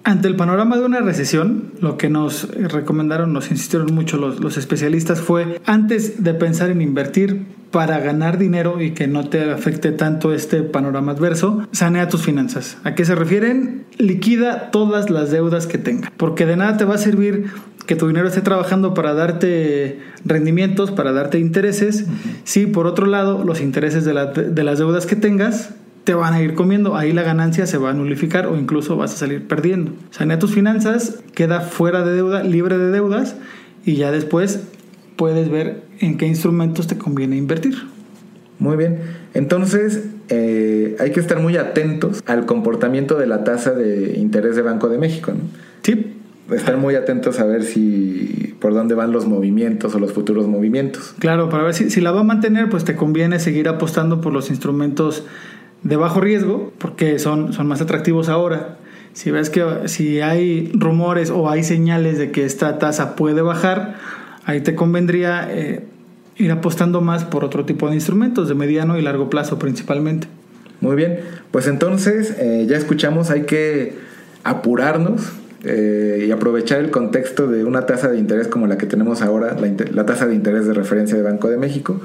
ante 0.03 0.27
el 0.27 0.35
panorama 0.35 0.77
de 0.77 0.85
una 0.85 0.99
recesión, 0.99 1.71
lo 1.79 1.97
que 1.97 2.09
nos 2.09 2.49
recomendaron, 2.49 3.33
nos 3.33 3.51
insistieron 3.51 3.93
mucho 3.93 4.17
los, 4.17 4.39
los 4.39 4.57
especialistas 4.57 5.21
fue, 5.21 5.61
antes 5.65 6.23
de 6.23 6.33
pensar 6.33 6.69
en 6.69 6.81
invertir, 6.81 7.45
para 7.71 7.99
ganar 7.99 8.37
dinero 8.37 8.81
y 8.81 8.91
que 8.91 9.07
no 9.07 9.27
te 9.29 9.51
afecte 9.51 9.91
tanto 9.91 10.33
este 10.33 10.63
panorama 10.63 11.11
adverso, 11.11 11.67
sanea 11.71 12.07
tus 12.07 12.21
finanzas. 12.21 12.77
¿A 12.83 12.95
qué 12.95 13.05
se 13.05 13.15
refieren? 13.15 13.85
Liquida 13.97 14.71
todas 14.71 15.09
las 15.09 15.31
deudas 15.31 15.67
que 15.67 15.77
tenga, 15.77 16.11
porque 16.17 16.45
de 16.45 16.55
nada 16.55 16.77
te 16.77 16.85
va 16.85 16.95
a 16.95 16.99
servir 16.99 17.45
que 17.85 17.95
tu 17.95 18.07
dinero 18.07 18.27
esté 18.27 18.41
trabajando 18.41 18.93
para 18.93 19.13
darte 19.13 19.99
rendimientos, 20.25 20.91
para 20.91 21.13
darte 21.13 21.39
intereses, 21.39 22.05
si 22.43 22.67
por 22.67 22.85
otro 22.85 23.05
lado 23.05 23.43
los 23.43 23.61
intereses 23.61 24.05
de, 24.05 24.13
de 24.13 24.63
las 24.63 24.77
deudas 24.77 25.05
que 25.05 25.15
tengas 25.15 25.71
te 26.03 26.13
van 26.13 26.33
a 26.33 26.41
ir 26.41 26.53
comiendo, 26.53 26.95
ahí 26.95 27.11
la 27.11 27.21
ganancia 27.21 27.67
se 27.67 27.77
va 27.77 27.89
a 27.89 27.93
nulificar 27.93 28.47
o 28.47 28.55
incluso 28.55 28.95
vas 28.95 29.13
a 29.13 29.17
salir 29.17 29.45
perdiendo. 29.45 29.91
Sanea 30.09 30.39
tus 30.39 30.53
finanzas, 30.53 31.19
queda 31.33 31.59
fuera 31.59 32.05
de 32.05 32.13
deuda, 32.13 32.43
libre 32.43 32.77
de 32.77 32.91
deudas 32.91 33.35
y 33.83 33.95
ya 33.95 34.11
después 34.11 34.61
puedes 35.17 35.49
ver 35.49 35.83
en 35.99 36.17
qué 36.17 36.25
instrumentos 36.27 36.87
te 36.87 36.97
conviene 36.97 37.35
invertir. 37.35 37.75
Muy 38.59 38.77
bien. 38.77 38.99
Entonces, 39.33 40.03
eh, 40.29 40.95
hay 40.99 41.11
que 41.11 41.19
estar 41.19 41.39
muy 41.39 41.57
atentos 41.57 42.23
al 42.25 42.45
comportamiento 42.45 43.17
de 43.17 43.27
la 43.27 43.43
tasa 43.43 43.71
de 43.71 44.17
interés 44.17 44.55
de 44.55 44.61
Banco 44.61 44.87
de 44.89 44.97
México. 44.97 45.31
¿no? 45.31 45.41
Sí. 45.83 46.13
Estar 46.51 46.77
muy 46.77 46.95
atentos 46.95 47.41
a 47.41 47.45
ver 47.45 47.63
si 47.63 48.55
por 48.61 48.73
dónde 48.73 48.95
van 48.95 49.11
los 49.11 49.25
movimientos 49.25 49.93
o 49.95 49.99
los 49.99 50.13
futuros 50.13 50.47
movimientos. 50.47 51.13
Claro, 51.19 51.49
para 51.49 51.63
ver 51.63 51.73
si, 51.73 51.89
si 51.89 51.99
la 51.99 52.11
va 52.11 52.21
a 52.21 52.23
mantener, 52.23 52.69
pues 52.69 52.85
te 52.85 52.95
conviene 52.95 53.39
seguir 53.39 53.67
apostando 53.67 54.21
por 54.21 54.31
los 54.31 54.49
instrumentos 54.49 55.25
de 55.83 55.95
bajo 55.97 56.21
riesgo, 56.21 56.71
porque 56.77 57.19
son, 57.19 57.51
son 57.51 57.67
más 57.67 57.81
atractivos 57.81 58.29
ahora. 58.29 58.77
Si 59.13 59.29
ves 59.29 59.49
que 59.49 59.65
si 59.85 60.21
hay 60.21 60.71
rumores 60.73 61.31
o 61.31 61.49
hay 61.49 61.63
señales 61.63 62.17
de 62.17 62.31
que 62.31 62.45
esta 62.45 62.79
tasa 62.79 63.15
puede 63.15 63.41
bajar, 63.41 63.95
ahí 64.47 64.61
te 64.61 64.73
convendría 64.73 65.47
eh, 65.51 65.83
ir 66.37 66.51
apostando 66.51 67.01
más 67.01 67.25
por 67.25 67.43
otro 67.43 67.65
tipo 67.65 67.87
de 67.89 67.95
instrumentos, 67.95 68.47
de 68.47 68.55
mediano 68.55 68.97
y 68.97 69.01
largo 69.03 69.29
plazo 69.29 69.59
principalmente. 69.59 70.27
Muy 70.79 70.95
bien, 70.95 71.19
pues 71.51 71.67
entonces 71.67 72.33
eh, 72.39 72.65
ya 72.67 72.77
escuchamos, 72.77 73.29
hay 73.29 73.43
que 73.43 73.95
apurarnos 74.43 75.33
eh, 75.63 76.25
y 76.27 76.31
aprovechar 76.31 76.79
el 76.79 76.91
contexto 76.91 77.47
de 77.47 77.65
una 77.65 77.85
tasa 77.85 78.07
de 78.07 78.17
interés 78.17 78.47
como 78.47 78.67
la 78.67 78.77
que 78.77 78.85
tenemos 78.85 79.21
ahora, 79.21 79.55
la, 79.59 79.85
la 79.91 80.05
tasa 80.05 80.27
de 80.27 80.35
interés 80.35 80.65
de 80.65 80.73
referencia 80.73 81.17
de 81.17 81.23
Banco 81.23 81.49
de 81.49 81.57
México, 81.57 81.99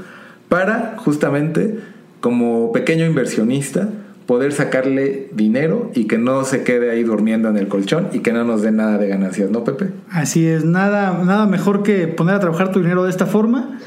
para 0.48 0.96
justamente 0.98 1.78
como 2.20 2.72
pequeño 2.72 3.06
inversionista 3.06 3.88
poder 4.26 4.52
sacarle 4.52 5.28
dinero 5.32 5.90
y 5.94 6.06
que 6.06 6.18
no 6.18 6.44
se 6.44 6.62
quede 6.62 6.90
ahí 6.90 7.02
durmiendo 7.02 7.48
en 7.48 7.56
el 7.56 7.68
colchón 7.68 8.08
y 8.12 8.20
que 8.20 8.32
no 8.32 8.44
nos 8.44 8.62
dé 8.62 8.70
nada 8.70 8.98
de 8.98 9.08
ganancias, 9.08 9.50
¿no, 9.50 9.64
Pepe? 9.64 9.88
Así 10.10 10.46
es, 10.46 10.64
nada, 10.64 11.22
nada 11.24 11.46
mejor 11.46 11.82
que 11.82 12.06
poner 12.08 12.36
a 12.36 12.40
trabajar 12.40 12.70
tu 12.70 12.80
dinero 12.80 13.04
de 13.04 13.10
esta 13.10 13.26
forma, 13.26 13.78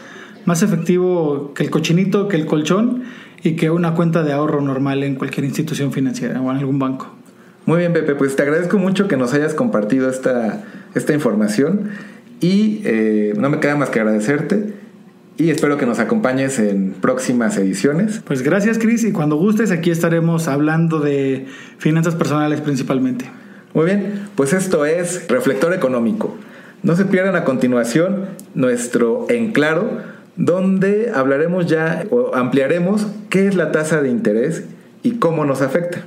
más 0.45 0.61
efectivo 0.61 1.53
que 1.53 1.63
el 1.63 1.69
cochinito, 1.69 2.27
que 2.27 2.35
el 2.35 2.45
colchón 2.45 3.03
y 3.43 3.55
que 3.55 3.69
una 3.69 3.93
cuenta 3.93 4.23
de 4.23 4.33
ahorro 4.33 4.61
normal 4.61 5.03
en 5.03 5.15
cualquier 5.15 5.45
institución 5.45 5.91
financiera 5.91 6.41
o 6.41 6.51
en 6.51 6.57
algún 6.57 6.79
banco. 6.79 7.13
Muy 7.65 7.79
bien, 7.79 7.93
Pepe, 7.93 8.13
pues 8.15 8.35
te 8.35 8.43
agradezco 8.43 8.77
mucho 8.77 9.07
que 9.07 9.17
nos 9.17 9.33
hayas 9.33 9.53
compartido 9.53 10.09
esta, 10.09 10.63
esta 10.93 11.13
información 11.13 11.89
y 12.39 12.81
eh, 12.83 13.33
no 13.37 13.49
me 13.49 13.59
queda 13.59 13.75
más 13.75 13.89
que 13.89 13.99
agradecerte 13.99 14.74
y 15.37 15.49
espero 15.49 15.77
que 15.77 15.85
nos 15.85 15.99
acompañes 15.99 16.59
en 16.59 16.93
próximas 16.93 17.57
ediciones. 17.57 18.21
Pues 18.25 18.41
gracias, 18.41 18.77
Cris, 18.77 19.03
y 19.03 19.11
cuando 19.11 19.35
gustes 19.35 19.71
aquí 19.71 19.91
estaremos 19.91 20.47
hablando 20.47 20.99
de 20.99 21.45
finanzas 21.77 22.15
personales 22.15 22.61
principalmente. 22.61 23.25
Muy 23.73 23.85
bien, 23.85 24.27
pues 24.35 24.53
esto 24.53 24.85
es 24.85 25.27
Reflector 25.27 25.73
Económico. 25.73 26.35
No 26.83 26.95
se 26.95 27.05
pierdan 27.05 27.35
a 27.35 27.43
continuación 27.43 28.27
nuestro 28.53 29.25
En 29.29 29.51
Claro, 29.51 30.01
donde 30.37 31.11
hablaremos 31.13 31.65
ya 31.65 32.05
o 32.11 32.35
ampliaremos 32.35 33.07
qué 33.29 33.47
es 33.47 33.55
la 33.55 33.71
tasa 33.71 34.01
de 34.01 34.09
interés 34.09 34.63
y 35.03 35.13
cómo 35.13 35.45
nos 35.45 35.61
afecta. 35.61 36.03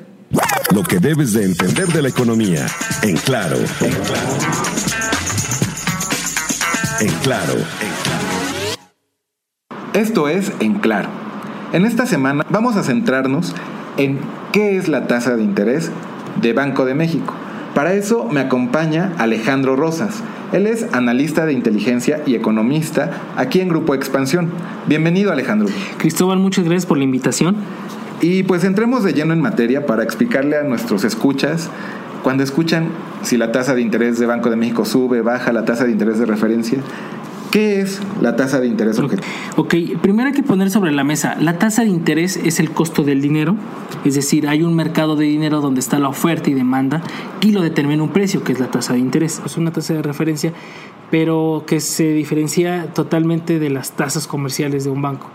Lo 0.75 0.82
que 0.82 0.99
debes 0.99 1.32
de 1.32 1.44
entender 1.44 1.88
de 1.88 2.02
la 2.02 2.08
economía. 2.08 2.66
En 3.02 3.16
Claro. 3.16 3.56
En 3.56 3.90
Claro. 3.90 4.37
En 7.00 7.08
Claro. 7.23 7.54
En 7.54 7.54
Claro. 7.94 8.08
Esto 9.99 10.28
es 10.28 10.52
En 10.61 10.75
Claro. 10.75 11.09
En 11.73 11.85
esta 11.85 12.07
semana 12.07 12.47
vamos 12.50 12.76
a 12.76 12.85
centrarnos 12.85 13.52
en 13.97 14.21
qué 14.52 14.76
es 14.76 14.87
la 14.87 15.09
tasa 15.09 15.35
de 15.35 15.43
interés 15.43 15.90
de 16.40 16.52
Banco 16.52 16.85
de 16.85 16.95
México. 16.95 17.35
Para 17.75 17.95
eso 17.95 18.28
me 18.31 18.38
acompaña 18.38 19.12
Alejandro 19.19 19.75
Rosas. 19.75 20.23
Él 20.52 20.69
es 20.69 20.87
analista 20.93 21.47
de 21.47 21.52
inteligencia 21.52 22.23
y 22.26 22.37
economista 22.37 23.11
aquí 23.37 23.61
en 23.61 23.71
Grupo 23.71 23.93
Expansión. 23.93 24.50
Bienvenido 24.87 25.33
Alejandro. 25.33 25.67
Cristóbal, 25.97 26.38
muchas 26.38 26.64
gracias 26.64 26.87
por 26.87 26.99
la 26.99 27.02
invitación. 27.02 27.57
Y 28.21 28.45
pues 28.45 28.62
entremos 28.62 29.02
de 29.02 29.14
lleno 29.14 29.33
en 29.33 29.40
materia 29.40 29.85
para 29.85 30.05
explicarle 30.05 30.59
a 30.59 30.62
nuestros 30.62 31.02
escuchas, 31.02 31.71
cuando 32.23 32.45
escuchan 32.45 32.90
si 33.23 33.37
la 33.37 33.50
tasa 33.50 33.75
de 33.75 33.81
interés 33.81 34.21
de 34.21 34.26
Banco 34.26 34.49
de 34.49 34.55
México 34.55 34.85
sube, 34.85 35.23
baja, 35.23 35.52
la 35.52 35.64
tasa 35.64 35.85
de 35.85 35.90
interés 35.90 36.21
de 36.21 36.26
referencia, 36.26 36.78
¿Qué 37.50 37.81
es 37.81 38.00
la 38.21 38.37
tasa 38.37 38.61
de 38.61 38.67
interés? 38.67 39.00
Ok, 39.57 39.75
primero 40.02 40.28
hay 40.28 40.35
que 40.35 40.43
poner 40.43 40.71
sobre 40.71 40.93
la 40.93 41.02
mesa, 41.02 41.37
la 41.40 41.59
tasa 41.59 41.83
de 41.83 41.88
interés 41.88 42.37
es 42.37 42.61
el 42.61 42.71
costo 42.71 43.05
del 43.05 43.23
dinero, 43.23 43.57
es 44.05 44.14
decir, 44.14 44.49
hay 44.49 44.62
un 44.62 44.75
mercado 44.75 45.17
de 45.17 45.25
dinero 45.25 45.61
donde 45.61 45.81
está 45.81 45.99
la 45.99 46.09
oferta 46.09 46.50
y 46.50 46.55
demanda 46.55 47.02
y 47.40 47.52
lo 47.52 47.62
determina 47.62 48.02
un 48.02 48.11
precio, 48.11 48.45
que 48.45 48.52
es 48.52 48.61
la 48.61 48.71
tasa 48.71 48.93
de 48.93 48.99
interés. 48.99 49.40
Es 49.47 49.57
una 49.57 49.73
tasa 49.73 49.95
de 49.95 50.02
referencia, 50.02 50.52
pero 51.11 51.64
que 51.67 51.81
se 51.81 52.12
diferencia 52.12 52.93
totalmente 52.93 53.59
de 53.59 53.71
las 53.71 53.93
tasas 53.93 54.26
comerciales 54.26 54.85
de 54.85 54.90
un 54.90 55.00
banco 55.00 55.31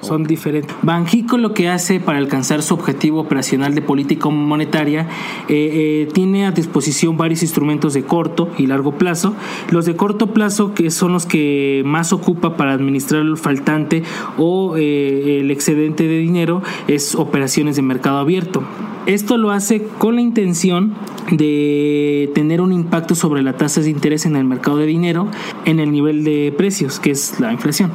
son 0.00 0.24
diferentes. 0.24 0.74
Banjico 0.82 1.38
lo 1.38 1.54
que 1.54 1.68
hace 1.68 2.00
para 2.00 2.18
alcanzar 2.18 2.62
su 2.62 2.74
objetivo 2.74 3.20
operacional 3.20 3.74
de 3.74 3.82
política 3.82 4.28
monetaria 4.28 5.08
eh, 5.48 6.06
eh, 6.06 6.08
tiene 6.12 6.46
a 6.46 6.52
disposición 6.52 7.16
varios 7.16 7.42
instrumentos 7.42 7.94
de 7.94 8.02
corto 8.02 8.50
y 8.58 8.66
largo 8.66 8.92
plazo. 8.92 9.34
Los 9.70 9.86
de 9.86 9.96
corto 9.96 10.28
plazo 10.28 10.74
que 10.74 10.90
son 10.90 11.12
los 11.12 11.26
que 11.26 11.82
más 11.84 12.12
ocupa 12.12 12.56
para 12.56 12.72
administrar 12.72 13.22
el 13.22 13.36
faltante 13.36 14.02
o 14.38 14.76
eh, 14.76 15.40
el 15.40 15.50
excedente 15.50 16.06
de 16.06 16.18
dinero 16.18 16.62
es 16.88 17.14
operaciones 17.14 17.76
de 17.76 17.82
mercado 17.82 18.18
abierto. 18.18 18.62
Esto 19.06 19.38
lo 19.38 19.50
hace 19.50 19.82
con 19.98 20.16
la 20.16 20.20
intención 20.20 20.94
de 21.30 22.30
tener 22.34 22.60
un 22.60 22.72
impacto 22.72 23.14
sobre 23.14 23.42
la 23.42 23.56
tasa 23.56 23.80
de 23.80 23.90
interés 23.90 24.26
en 24.26 24.36
el 24.36 24.44
mercado 24.44 24.76
de 24.76 24.86
dinero 24.86 25.28
en 25.64 25.80
el 25.80 25.90
nivel 25.90 26.22
de 26.24 26.52
precios, 26.56 27.00
que 27.00 27.10
es 27.10 27.40
la 27.40 27.52
inflación. 27.52 27.90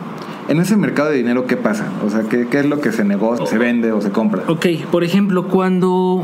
En 0.47 0.59
ese 0.59 0.77
mercado 0.77 1.09
de 1.09 1.17
dinero, 1.17 1.47
¿qué 1.47 1.57
pasa? 1.57 1.91
O 2.05 2.09
sea, 2.09 2.21
¿qué, 2.23 2.47
qué 2.47 2.59
es 2.59 2.65
lo 2.65 2.79
que 2.79 2.91
se 2.91 3.03
negocia, 3.03 3.45
se 3.47 3.57
vende 3.57 3.91
o 3.91 4.01
se 4.01 4.11
compra? 4.11 4.43
Ok, 4.47 4.67
por 4.91 5.03
ejemplo, 5.03 5.47
cuando 5.47 6.23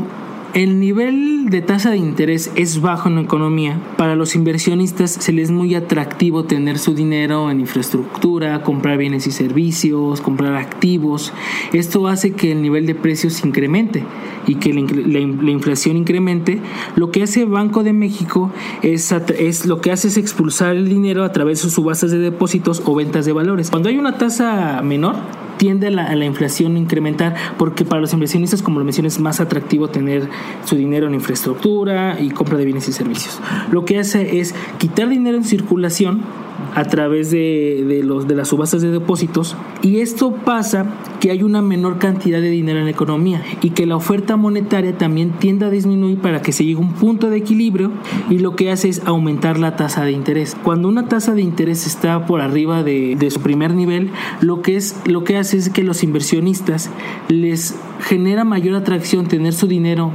el 0.54 0.80
nivel 0.80 1.50
de 1.50 1.60
tasa 1.60 1.90
de 1.90 1.98
interés 1.98 2.50
es 2.56 2.80
bajo 2.80 3.08
en 3.08 3.16
la 3.16 3.20
economía. 3.22 3.78
Para 3.96 4.16
los 4.16 4.34
inversionistas 4.34 5.10
se 5.10 5.32
les 5.32 5.42
es 5.42 5.50
muy 5.50 5.74
atractivo 5.74 6.44
tener 6.44 6.78
su 6.78 6.94
dinero 6.94 7.50
en 7.50 7.58
infraestructura, 7.60 8.62
comprar 8.62 8.96
bienes 8.96 9.26
y 9.26 9.32
servicios, 9.32 10.20
comprar 10.20 10.54
activos. 10.54 11.32
Esto 11.72 12.06
hace 12.06 12.32
que 12.32 12.52
el 12.52 12.62
nivel 12.62 12.86
de 12.86 12.94
precios 12.94 13.44
incremente 13.44 14.04
y 14.46 14.54
que 14.54 14.72
la, 14.72 15.18
inflación 15.50 15.96
incremente. 15.96 16.60
Lo 16.94 17.10
que 17.10 17.24
hace 17.24 17.44
Banco 17.44 17.82
de 17.82 17.92
México 17.92 18.52
es, 18.82 19.12
es 19.38 19.66
lo 19.66 19.80
que 19.80 19.90
hace 19.90 20.08
es 20.08 20.16
expulsar 20.16 20.76
el 20.76 20.88
dinero 20.88 21.24
a 21.24 21.32
través 21.32 21.62
de 21.62 21.70
subastas 21.70 22.12
de 22.12 22.18
depósitos 22.18 22.82
o 22.86 22.94
ventas 22.94 23.26
de 23.26 23.32
valores. 23.32 23.70
Cuando 23.70 23.88
hay 23.88 23.98
una 23.98 24.16
tasa 24.16 24.80
menor, 24.82 25.16
tiende 25.56 25.88
a 25.88 25.90
la, 25.90 26.24
inflación 26.24 26.76
incrementar 26.76 27.34
porque 27.58 27.84
para 27.84 28.00
los 28.00 28.12
inversionistas, 28.12 28.62
como 28.62 28.78
lo 28.78 28.84
mencioné, 28.84 29.08
es 29.08 29.18
más 29.18 29.40
atractivo 29.40 29.88
tener 29.88 30.28
su 30.64 30.76
dinero 30.76 31.06
en 31.06 31.14
infraestructura 31.14 32.20
y 32.20 32.30
compra 32.30 32.58
de 32.58 32.64
bienes 32.64 32.88
y 32.88 32.92
servicios. 32.92 33.40
Lo 33.70 33.84
que 33.84 33.98
hace 33.98 34.40
es 34.40 34.54
quitar 34.78 35.08
dinero 35.08 35.36
en 35.36 35.44
circulación 35.44 36.22
a 36.74 36.84
través 36.84 37.30
de, 37.30 38.00
los, 38.04 38.26
de 38.26 38.34
las 38.34 38.48
subastas 38.48 38.82
de 38.82 38.90
depósitos 38.90 39.56
y 39.82 39.98
esto 39.98 40.32
pasa 40.44 40.86
que 41.20 41.30
hay 41.30 41.42
una 41.42 41.62
menor 41.62 41.98
cantidad 41.98 42.40
de 42.40 42.50
dinero 42.50 42.78
en 42.78 42.86
la 42.86 42.90
economía 42.90 43.42
y 43.62 43.70
que 43.70 43.86
la 43.86 43.96
oferta 43.96 44.36
monetaria 44.36 44.96
también 44.96 45.32
tiende 45.38 45.66
a 45.66 45.70
disminuir 45.70 46.18
para 46.18 46.42
que 46.42 46.52
se 46.52 46.64
llegue 46.64 46.78
a 46.78 46.80
un 46.80 46.92
punto 46.94 47.30
de 47.30 47.36
equilibrio 47.36 47.92
y 48.30 48.38
lo 48.38 48.56
que 48.56 48.70
hace 48.70 48.88
es 48.88 49.02
aumentar 49.04 49.58
la 49.58 49.76
tasa 49.76 50.04
de 50.04 50.12
interés. 50.12 50.56
Cuando 50.62 50.88
una 50.88 51.08
tasa 51.08 51.34
de 51.34 51.42
interés 51.42 51.86
está 51.86 52.26
por 52.26 52.40
arriba 52.40 52.82
de, 52.82 53.16
de 53.16 53.30
su 53.30 53.40
primer 53.40 53.74
nivel, 53.74 54.10
lo 54.40 54.62
que, 54.62 54.76
es, 54.76 54.96
lo 55.04 55.24
que 55.24 55.36
hace 55.36 55.58
es 55.58 55.68
que 55.68 55.82
los 55.82 56.02
inversionistas 56.02 56.90
les 57.28 57.76
genera 58.00 58.44
mayor 58.44 58.74
atracción 58.74 59.26
tener 59.26 59.52
su 59.52 59.66
dinero 59.66 60.12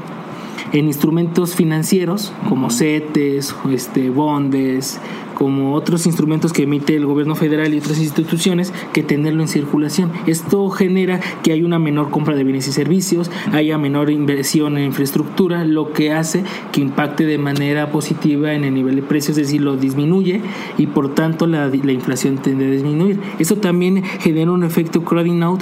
en 0.73 0.87
instrumentos 0.87 1.55
financieros 1.55 2.33
como 2.49 2.69
CETES, 2.69 3.55
este, 3.71 4.09
bondes, 4.09 4.99
como 5.38 5.75
otros 5.75 6.08
instrumentos 6.08 6.51
que 6.51 6.63
emite 6.63 6.96
el 6.96 7.06
gobierno 7.06 7.36
federal 7.36 7.72
y 7.72 7.77
otras 7.77 8.00
instituciones 8.00 8.74
que 8.91 9.03
tenerlo 9.03 9.44
en 9.44 9.48
circulación. 9.48 10.12
Esto 10.25 10.67
genera 10.72 11.20
que 11.44 11.51
hay 11.51 11.62
una 11.62 11.77
menor 11.77 12.10
compra 12.10 12.34
de 12.34 12.44
bienes 12.44 12.67
y 12.67 12.72
servicios, 12.72 13.29
haya 13.53 13.77
menor 13.77 14.10
inversión 14.10 14.79
en 14.79 14.86
infraestructura, 14.86 15.63
lo 15.63 15.94
que 15.94 16.12
hace 16.12 16.44
que 16.72 16.82
impacte 16.82 17.27
de 17.27 17.38
manera 17.38 17.91
positiva 17.91 18.56
en 18.56 18.63
el 18.63 18.74
nivel 18.74 18.96
de 18.96 19.03
precios, 19.03 19.38
es 19.38 19.46
decir, 19.46 19.62
lo 19.62 19.77
disminuye 19.77 20.41
y 20.79 20.88
por 20.88 21.13
tanto 21.13 21.46
la, 21.46 21.67
la 21.67 21.91
inflación 21.91 22.39
tiende 22.39 22.65
a 22.65 22.72
disminuir. 22.72 23.20
Esto 23.38 23.58
también 23.58 24.03
genera 24.03 24.51
un 24.51 24.63
efecto 24.63 25.03
crowding 25.03 25.44
out 25.44 25.62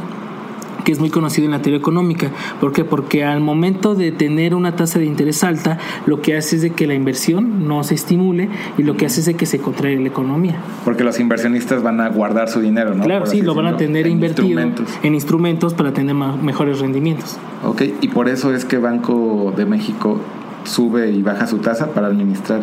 que 0.85 0.93
es 0.93 0.99
muy 1.01 1.09
conocido 1.09 1.45
en 1.45 1.51
la 1.51 1.61
teoría 1.61 1.79
económica. 1.79 2.31
¿Por 2.61 2.71
qué? 2.71 2.85
Porque 2.85 3.25
al 3.25 3.41
momento 3.41 3.95
de 3.95 4.13
tener 4.13 4.55
una 4.55 4.77
tasa 4.77 4.99
de 4.99 5.05
interés 5.05 5.43
alta, 5.43 5.77
lo 6.05 6.21
que 6.21 6.37
hace 6.37 6.55
es 6.55 6.61
de 6.61 6.69
que 6.69 6.87
la 6.87 6.93
inversión 6.93 7.67
no 7.67 7.83
se 7.83 7.95
estimule 7.95 8.49
y 8.77 8.83
lo 8.83 8.95
que 8.95 9.05
hace 9.05 9.19
es 9.19 9.25
de 9.25 9.33
que 9.33 9.45
se 9.45 9.59
contrae 9.59 9.97
la 9.97 10.07
economía. 10.07 10.55
Porque 10.85 11.03
los 11.03 11.19
inversionistas 11.19 11.83
van 11.83 11.99
a 11.99 12.07
guardar 12.07 12.47
su 12.47 12.61
dinero, 12.61 12.95
¿no? 12.95 13.03
Claro, 13.03 13.25
sí, 13.25 13.41
lo 13.41 13.53
van 13.53 13.67
a 13.67 13.75
tener 13.75 14.07
invertido 14.07 14.61
en 14.61 15.13
instrumentos 15.13 15.73
para 15.73 15.91
tener 15.91 16.15
mejores 16.15 16.79
rendimientos. 16.79 17.37
Ok, 17.65 17.81
y 17.99 18.07
por 18.09 18.29
eso 18.29 18.53
es 18.53 18.63
que 18.63 18.77
Banco 18.77 19.53
de 19.57 19.65
México 19.65 20.21
sube 20.65 21.11
y 21.11 21.21
baja 21.21 21.47
su 21.47 21.59
tasa 21.59 21.93
para 21.93 22.07
administrar 22.07 22.61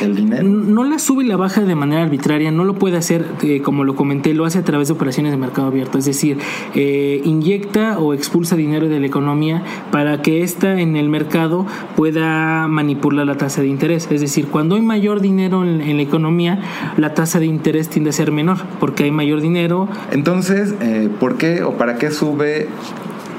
el 0.00 0.14
dinero. 0.14 0.48
No 0.48 0.84
la 0.84 0.98
sube 0.98 1.24
y 1.24 1.26
la 1.26 1.36
baja 1.36 1.62
de 1.62 1.74
manera 1.74 2.02
arbitraria, 2.02 2.50
no 2.50 2.64
lo 2.64 2.74
puede 2.74 2.96
hacer, 2.96 3.26
eh, 3.42 3.60
como 3.62 3.84
lo 3.84 3.96
comenté, 3.96 4.34
lo 4.34 4.44
hace 4.44 4.58
a 4.58 4.64
través 4.64 4.88
de 4.88 4.94
operaciones 4.94 5.32
de 5.32 5.38
mercado 5.38 5.68
abierto, 5.68 5.98
es 5.98 6.04
decir, 6.04 6.38
eh, 6.74 7.20
inyecta 7.24 7.98
o 7.98 8.14
expulsa 8.14 8.56
dinero 8.56 8.88
de 8.88 9.00
la 9.00 9.06
economía 9.06 9.62
para 9.90 10.22
que 10.22 10.42
ésta 10.42 10.80
en 10.80 10.96
el 10.96 11.08
mercado 11.08 11.66
pueda 11.96 12.68
manipular 12.68 13.26
la 13.26 13.36
tasa 13.36 13.62
de 13.62 13.68
interés. 13.68 14.08
Es 14.10 14.20
decir, 14.20 14.46
cuando 14.48 14.76
hay 14.76 14.82
mayor 14.82 15.20
dinero 15.20 15.64
en, 15.64 15.80
en 15.80 15.96
la 15.96 16.02
economía, 16.02 16.60
la 16.96 17.14
tasa 17.14 17.40
de 17.40 17.46
interés 17.46 17.88
tiende 17.88 18.10
a 18.10 18.12
ser 18.12 18.32
menor, 18.32 18.58
porque 18.78 19.04
hay 19.04 19.10
mayor 19.10 19.40
dinero. 19.40 19.88
Entonces, 20.10 20.74
eh, 20.80 21.08
¿por 21.18 21.36
qué 21.36 21.62
o 21.62 21.72
para 21.72 21.96
qué 21.96 22.10
sube 22.10 22.68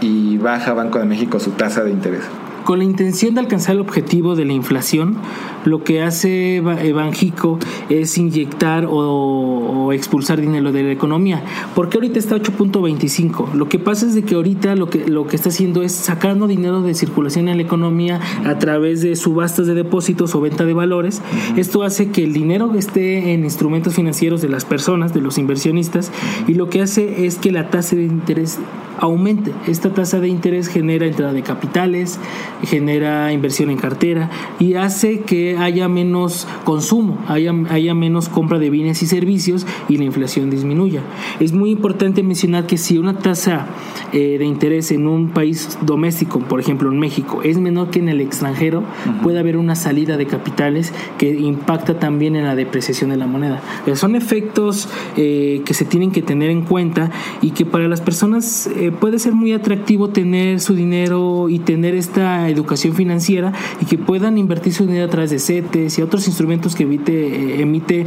y 0.01 0.37
baja 0.37 0.73
Banco 0.73 0.99
de 0.99 1.05
México 1.05 1.39
su 1.39 1.51
tasa 1.51 1.83
de 1.83 1.91
interés? 1.91 2.23
Con 2.65 2.79
la 2.79 2.85
intención 2.85 3.33
de 3.33 3.41
alcanzar 3.41 3.75
el 3.75 3.81
objetivo 3.81 4.35
de 4.35 4.45
la 4.45 4.53
inflación, 4.53 5.17
lo 5.65 5.83
que 5.83 6.01
hace 6.01 6.57
eh, 6.57 6.93
Banjico 6.93 7.59
es 7.89 8.17
inyectar 8.17 8.87
o, 8.89 9.91
expulsar 9.93 10.39
dinero 10.39 10.71
de 10.71 10.83
la 10.83 10.91
economía. 10.91 11.43
porque 11.75 11.97
ahorita 11.97 12.19
está 12.19 12.35
8.25? 12.37 13.53
Lo 13.53 13.67
que 13.67 13.77
pasa 13.79 14.05
es 14.05 14.15
de 14.15 14.23
que 14.23 14.35
ahorita 14.35 14.75
lo 14.75 14.89
que, 14.89 15.07
lo 15.07 15.27
que 15.27 15.35
está 15.35 15.49
haciendo 15.49 15.81
es 15.81 15.91
sacando 15.91 16.47
dinero 16.47 16.81
de 16.81 16.93
circulación 16.93 17.49
en 17.49 17.57
la 17.57 17.63
economía 17.63 18.19
a 18.45 18.57
través 18.57 19.01
de 19.01 19.15
subastas 19.15 19.67
de 19.67 19.73
depósitos 19.73 20.33
o 20.35 20.41
venta 20.41 20.63
de 20.65 20.73
valores. 20.73 21.21
Esto 21.57 21.83
hace 21.83 22.11
que 22.11 22.23
el 22.23 22.33
dinero 22.33 22.73
esté 22.75 23.33
en 23.33 23.43
instrumentos 23.43 23.95
financieros 23.95 24.41
de 24.41 24.49
las 24.49 24.65
personas, 24.65 25.13
de 25.13 25.21
los 25.21 25.37
inversionistas, 25.37 26.11
y 26.47 26.53
lo 26.53 26.69
que 26.69 26.81
hace 26.81 27.25
es 27.25 27.37
que 27.37 27.51
la 27.51 27.69
tasa 27.69 27.95
de 27.95 28.03
interés 28.03 28.59
aumente. 29.01 29.51
Esta 29.67 29.93
tasa 29.93 30.19
de 30.19 30.29
interés 30.29 30.67
genera 30.67 31.05
entrada 31.05 31.33
de 31.33 31.41
capitales, 31.41 32.19
genera 32.63 33.33
inversión 33.33 33.71
en 33.71 33.77
cartera 33.77 34.29
y 34.59 34.75
hace 34.75 35.21
que 35.21 35.57
haya 35.57 35.89
menos 35.89 36.47
consumo, 36.63 37.17
haya, 37.27 37.53
haya 37.69 37.95
menos 37.95 38.29
compra 38.29 38.59
de 38.59 38.69
bienes 38.69 39.01
y 39.01 39.07
servicios 39.07 39.65
y 39.89 39.97
la 39.97 40.03
inflación 40.03 40.49
disminuya. 40.49 41.01
Es 41.39 41.51
muy 41.51 41.71
importante 41.71 42.21
mencionar 42.23 42.67
que 42.67 42.77
si 42.77 42.99
una 42.99 43.17
tasa 43.17 43.67
eh, 44.13 44.37
de 44.37 44.45
interés 44.45 44.91
en 44.91 45.07
un 45.07 45.29
país 45.29 45.79
doméstico, 45.81 46.39
por 46.39 46.59
ejemplo 46.59 46.91
en 46.91 46.99
México, 46.99 47.41
es 47.43 47.57
menor 47.57 47.89
que 47.89 47.99
en 47.99 48.09
el 48.09 48.21
extranjero, 48.21 48.83
puede 49.23 49.39
haber 49.39 49.57
una 49.57 49.75
salida 49.75 50.15
de 50.15 50.27
capitales 50.27 50.93
que 51.17 51.29
impacta 51.31 51.97
también 51.97 52.35
en 52.35 52.45
la 52.45 52.55
depreciación 52.55 53.09
de 53.09 53.17
la 53.17 53.25
moneda. 53.25 53.61
Eh, 53.87 53.95
son 53.95 54.15
efectos 54.15 54.89
eh, 55.17 55.63
que 55.65 55.73
se 55.73 55.85
tienen 55.85 56.11
que 56.11 56.21
tener 56.21 56.51
en 56.51 56.61
cuenta 56.61 57.09
y 57.41 57.51
que 57.51 57.65
para 57.65 57.87
las 57.87 58.01
personas 58.01 58.69
puede 58.91 59.19
ser 59.19 59.33
muy 59.33 59.53
atractivo 59.53 60.09
tener 60.09 60.59
su 60.59 60.75
dinero 60.75 61.49
y 61.49 61.59
tener 61.59 61.95
esta 61.95 62.49
educación 62.49 62.93
financiera 62.93 63.53
y 63.81 63.85
que 63.85 63.97
puedan 63.97 64.37
invertir 64.37 64.73
su 64.73 64.85
dinero 64.85 65.05
a 65.05 65.09
través 65.09 65.31
de 65.31 65.39
CETES 65.39 65.99
y 65.99 66.01
otros 66.01 66.27
instrumentos 66.27 66.75
que 66.75 66.83
emite, 66.83 67.61
emite 67.61 68.05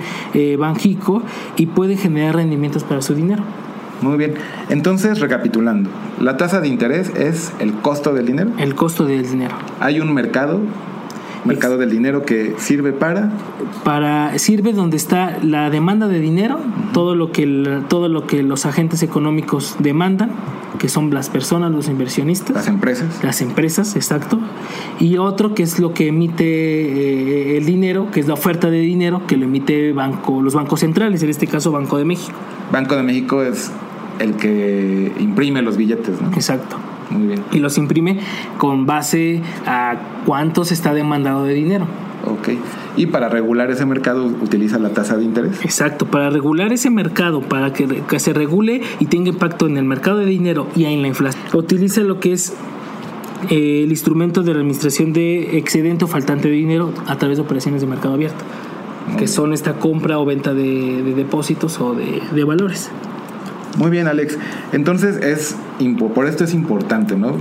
Banjico 0.58 1.22
y 1.56 1.66
puede 1.66 1.96
generar 1.96 2.36
rendimientos 2.36 2.84
para 2.84 3.02
su 3.02 3.14
dinero. 3.14 3.42
Muy 4.00 4.18
bien. 4.18 4.34
Entonces, 4.68 5.20
recapitulando, 5.20 5.88
la 6.20 6.36
tasa 6.36 6.60
de 6.60 6.68
interés 6.68 7.10
es 7.16 7.52
el 7.58 7.72
costo 7.72 8.12
del 8.12 8.26
dinero. 8.26 8.50
El 8.58 8.74
costo 8.74 9.06
del 9.06 9.28
dinero. 9.28 9.54
Hay 9.80 10.00
un 10.00 10.12
mercado, 10.12 10.60
mercado 11.44 11.78
del 11.78 11.90
dinero 11.90 12.24
que 12.24 12.54
sirve 12.58 12.92
para 12.92 13.30
para 13.84 14.38
sirve 14.38 14.72
donde 14.72 14.96
está 14.96 15.38
la 15.42 15.70
demanda 15.70 16.08
de 16.08 16.20
dinero, 16.20 16.58
todo 16.92 17.14
lo 17.14 17.32
que 17.32 17.82
todo 17.88 18.08
lo 18.08 18.26
que 18.26 18.42
los 18.42 18.66
agentes 18.66 19.02
económicos 19.02 19.76
demandan, 19.78 20.30
que 20.78 20.88
son 20.88 21.12
las 21.12 21.30
personas, 21.30 21.70
los 21.72 21.88
inversionistas, 21.88 22.56
las 22.56 22.68
empresas, 22.68 23.22
las 23.22 23.40
empresas, 23.42 23.96
exacto, 23.96 24.38
y 24.98 25.18
otro 25.18 25.54
que 25.54 25.62
es 25.62 25.78
lo 25.78 25.92
que 25.92 26.08
emite 26.08 26.44
eh, 26.44 27.56
el 27.58 27.66
dinero, 27.66 28.10
que 28.10 28.20
es 28.20 28.26
la 28.26 28.34
oferta 28.34 28.70
de 28.70 28.78
dinero 28.78 29.26
que 29.26 29.36
lo 29.36 29.44
emite 29.44 29.92
banco, 29.92 30.42
los 30.42 30.54
bancos 30.54 30.80
centrales, 30.80 31.22
en 31.22 31.30
este 31.30 31.46
caso 31.46 31.72
Banco 31.72 31.98
de 31.98 32.04
México. 32.04 32.36
Banco 32.72 32.96
de 32.96 33.02
México 33.02 33.42
es 33.42 33.70
el 34.18 34.34
que 34.34 35.12
imprime 35.18 35.62
los 35.62 35.76
billetes, 35.76 36.20
¿no? 36.20 36.28
Exacto. 36.32 36.76
Muy 37.10 37.26
bien. 37.28 37.44
Y 37.52 37.58
los 37.58 37.78
imprime 37.78 38.20
con 38.58 38.86
base 38.86 39.42
a 39.66 39.96
cuánto 40.24 40.64
se 40.64 40.74
está 40.74 40.94
demandado 40.94 41.44
de 41.44 41.54
dinero. 41.54 41.86
Ok. 42.26 42.50
Y 42.96 43.06
para 43.06 43.28
regular 43.28 43.70
ese 43.70 43.84
mercado 43.84 44.24
utiliza 44.24 44.78
la 44.78 44.90
tasa 44.90 45.16
de 45.16 45.24
interés. 45.24 45.64
Exacto, 45.64 46.06
para 46.06 46.30
regular 46.30 46.72
ese 46.72 46.90
mercado, 46.90 47.40
para 47.42 47.72
que, 47.72 47.86
que 47.86 48.18
se 48.18 48.32
regule 48.32 48.82
y 49.00 49.06
tenga 49.06 49.28
impacto 49.28 49.66
en 49.66 49.76
el 49.76 49.84
mercado 49.84 50.18
de 50.18 50.26
dinero 50.26 50.68
y 50.74 50.84
en 50.84 51.02
la 51.02 51.08
inflación, 51.08 51.42
utiliza 51.52 52.00
lo 52.02 52.20
que 52.20 52.32
es 52.32 52.54
eh, 53.50 53.82
el 53.84 53.90
instrumento 53.90 54.42
de 54.42 54.54
la 54.54 54.60
administración 54.60 55.12
de 55.12 55.58
excedente 55.58 56.04
o 56.04 56.08
faltante 56.08 56.48
de 56.48 56.54
dinero 56.54 56.92
a 57.06 57.16
través 57.18 57.36
de 57.36 57.42
operaciones 57.42 57.80
de 57.82 57.86
mercado 57.86 58.14
abierto, 58.14 58.42
que 59.18 59.26
son 59.26 59.52
esta 59.52 59.74
compra 59.74 60.18
o 60.18 60.24
venta 60.24 60.54
de, 60.54 61.02
de 61.02 61.14
depósitos 61.14 61.78
o 61.80 61.94
de, 61.94 62.22
de 62.32 62.44
valores. 62.44 62.90
Muy 63.76 63.90
bien, 63.90 64.06
Alex. 64.06 64.38
Entonces 64.72 65.16
es 65.16 65.56
por 66.14 66.26
esto 66.26 66.44
es 66.44 66.54
importante, 66.54 67.16
¿no? 67.16 67.36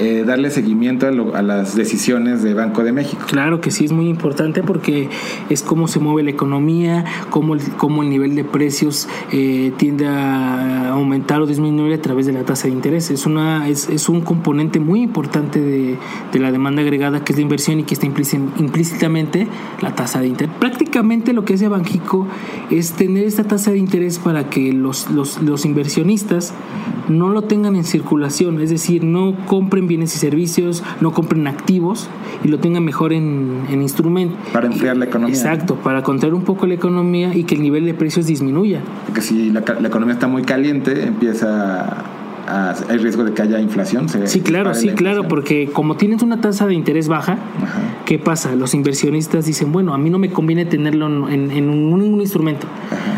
Eh, 0.00 0.24
darle 0.26 0.50
seguimiento 0.50 1.06
a, 1.06 1.42
las 1.42 1.76
decisiones 1.76 2.42
de 2.42 2.52
Banco 2.52 2.82
de 2.82 2.90
México. 2.90 3.22
Claro 3.28 3.60
que 3.60 3.70
sí, 3.70 3.84
es 3.84 3.92
muy 3.92 4.08
importante 4.08 4.64
porque 4.64 5.08
es 5.50 5.62
cómo 5.62 5.86
se 5.86 6.00
mueve 6.00 6.24
la 6.24 6.30
economía, 6.30 7.04
cómo 7.30 7.54
el, 7.54 7.60
cómo 7.76 8.02
el 8.02 8.10
nivel 8.10 8.34
de 8.34 8.42
precios 8.42 9.08
eh, 9.30 9.72
tiende 9.76 10.08
a 10.08 10.88
aumentar 10.90 11.40
o 11.42 11.46
disminuir 11.46 11.94
a 11.94 12.02
través 12.02 12.26
de 12.26 12.32
la 12.32 12.42
tasa 12.42 12.66
de 12.66 12.74
interés. 12.74 13.12
Es, 13.12 13.24
una, 13.24 13.68
es, 13.68 13.88
es 13.88 14.08
un 14.08 14.22
componente 14.22 14.80
muy 14.80 15.00
importante 15.00 15.60
de, 15.60 15.96
de, 16.32 16.38
la 16.40 16.50
demanda 16.50 16.82
agregada 16.82 17.22
que 17.22 17.32
es 17.32 17.38
la 17.38 17.42
inversión 17.42 17.78
y 17.78 17.84
que 17.84 17.94
está 17.94 18.06
implícitamente 18.06 19.46
la 19.80 19.94
tasa 19.94 20.20
de 20.20 20.26
interés. 20.26 20.52
Prácticamente 20.58 21.32
lo 21.32 21.44
que 21.44 21.54
hace 21.54 21.68
Banjico 21.68 22.26
es 22.68 22.94
tener 22.94 23.26
esta 23.26 23.44
tasa 23.44 23.70
de 23.70 23.78
interés 23.78 24.18
para 24.18 24.50
que 24.50 24.72
los, 24.72 25.08
los, 25.10 25.40
los 25.40 25.64
inversionistas 25.64 26.52
no 27.08 27.28
lo 27.28 27.42
tengan 27.42 27.76
en 27.76 27.84
circulación, 27.84 28.60
es 28.60 28.70
decir, 28.70 29.04
no 29.04 29.36
compren 29.46 29.83
bienes 29.86 30.14
y 30.14 30.18
servicios, 30.18 30.82
no 31.00 31.12
compren 31.12 31.46
activos 31.46 32.08
y 32.42 32.48
lo 32.48 32.58
tengan 32.58 32.84
mejor 32.84 33.12
en, 33.12 33.62
en 33.70 33.82
instrumentos. 33.82 34.38
Para 34.52 34.66
enfriar 34.66 34.96
la 34.96 35.06
economía. 35.06 35.34
Exacto, 35.34 35.76
para 35.76 36.02
contraer 36.02 36.34
un 36.34 36.44
poco 36.44 36.66
la 36.66 36.74
economía 36.74 37.34
y 37.34 37.44
que 37.44 37.54
el 37.54 37.62
nivel 37.62 37.84
de 37.84 37.94
precios 37.94 38.26
disminuya. 38.26 38.80
Porque 39.06 39.20
si 39.20 39.50
la, 39.50 39.64
la 39.80 39.88
economía 39.88 40.14
está 40.14 40.28
muy 40.28 40.42
caliente, 40.42 41.06
empieza 41.06 42.04
hay 42.46 42.98
riesgo 42.98 43.24
de 43.24 43.32
que 43.32 43.42
haya 43.42 43.60
inflación. 43.60 44.08
sí, 44.08 44.40
claro, 44.40 44.74
sí, 44.74 44.90
claro, 44.90 45.28
porque 45.28 45.68
como 45.72 45.96
tienes 45.96 46.22
una 46.22 46.40
tasa 46.40 46.66
de 46.66 46.74
interés 46.74 47.08
baja, 47.08 47.38
¿qué 48.04 48.18
pasa? 48.18 48.54
Los 48.54 48.74
inversionistas 48.74 49.46
dicen, 49.46 49.72
bueno, 49.72 49.94
a 49.94 49.98
mí 49.98 50.10
no 50.10 50.18
me 50.18 50.30
conviene 50.30 50.64
tenerlo 50.66 51.06
en, 51.28 51.50
en 51.50 51.70
ningún 51.70 52.20
instrumento. 52.20 52.66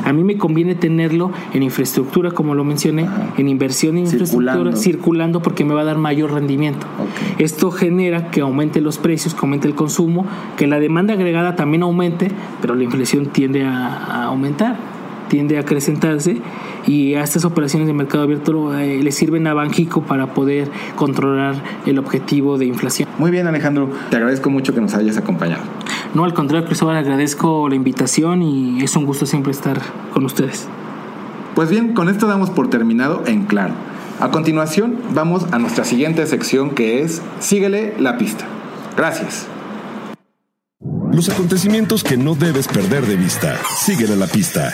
A 0.06 0.12
mí 0.12 0.22
me 0.22 0.38
conviene 0.38 0.76
tenerlo 0.76 1.32
en 1.52 1.64
infraestructura, 1.64 2.30
como 2.30 2.54
lo 2.54 2.62
mencioné, 2.62 3.08
en 3.36 3.48
inversión 3.48 3.98
en 3.98 4.04
infraestructura, 4.04 4.76
circulando. 4.76 5.42
porque 5.42 5.64
me 5.64 5.74
va 5.74 5.80
a 5.80 5.84
dar 5.84 5.98
mayor 5.98 6.32
rendimiento. 6.32 6.86
Esto 7.38 7.72
genera 7.72 8.30
que 8.30 8.40
aumente 8.40 8.80
los 8.80 8.98
precios, 8.98 9.34
que 9.34 9.40
aumente 9.40 9.66
el 9.66 9.74
consumo, 9.74 10.24
que 10.56 10.68
la 10.68 10.78
demanda 10.78 11.14
agregada 11.14 11.56
también 11.56 11.82
aumente, 11.82 12.30
pero 12.60 12.76
la 12.76 12.84
inflación 12.84 13.26
tiende 13.26 13.64
a, 13.64 13.96
a 13.96 14.24
aumentar, 14.26 14.76
tiende 15.28 15.56
a 15.56 15.62
acrecentarse 15.62 16.40
y 16.86 17.14
a 17.14 17.22
estas 17.22 17.44
operaciones 17.44 17.88
de 17.88 17.94
mercado 17.94 18.22
abierto 18.22 18.78
eh, 18.78 19.02
le 19.02 19.12
sirven 19.12 19.46
a 19.46 19.54
Banjico 19.54 20.02
para 20.02 20.34
poder 20.34 20.70
controlar 20.94 21.56
el 21.84 21.98
objetivo 21.98 22.58
de 22.58 22.66
inflación. 22.66 23.08
Muy 23.18 23.30
bien 23.30 23.46
Alejandro, 23.46 23.90
te 24.10 24.16
agradezco 24.16 24.50
mucho 24.50 24.72
que 24.74 24.80
nos 24.80 24.94
hayas 24.94 25.16
acompañado. 25.16 25.62
No, 26.16 26.24
al 26.24 26.32
contrario, 26.32 26.66
Cristóbal, 26.66 26.96
agradezco 26.96 27.68
la 27.68 27.74
invitación 27.74 28.42
y 28.42 28.82
es 28.82 28.96
un 28.96 29.04
gusto 29.04 29.26
siempre 29.26 29.52
estar 29.52 29.82
con 30.14 30.24
ustedes. 30.24 30.66
Pues 31.54 31.68
bien, 31.68 31.92
con 31.92 32.08
esto 32.08 32.26
damos 32.26 32.48
por 32.48 32.70
terminado 32.70 33.22
en 33.26 33.44
claro. 33.44 33.74
A 34.18 34.30
continuación, 34.30 34.98
vamos 35.12 35.44
a 35.52 35.58
nuestra 35.58 35.84
siguiente 35.84 36.24
sección 36.26 36.70
que 36.70 37.02
es 37.02 37.20
Síguele 37.38 37.92
la 37.98 38.16
pista. 38.16 38.46
Gracias. 38.96 39.46
Los 41.12 41.28
acontecimientos 41.28 42.02
que 42.02 42.16
no 42.16 42.34
debes 42.34 42.66
perder 42.66 43.04
de 43.04 43.16
vista. 43.16 43.54
Síguele 43.76 44.16
la 44.16 44.26
pista. 44.26 44.72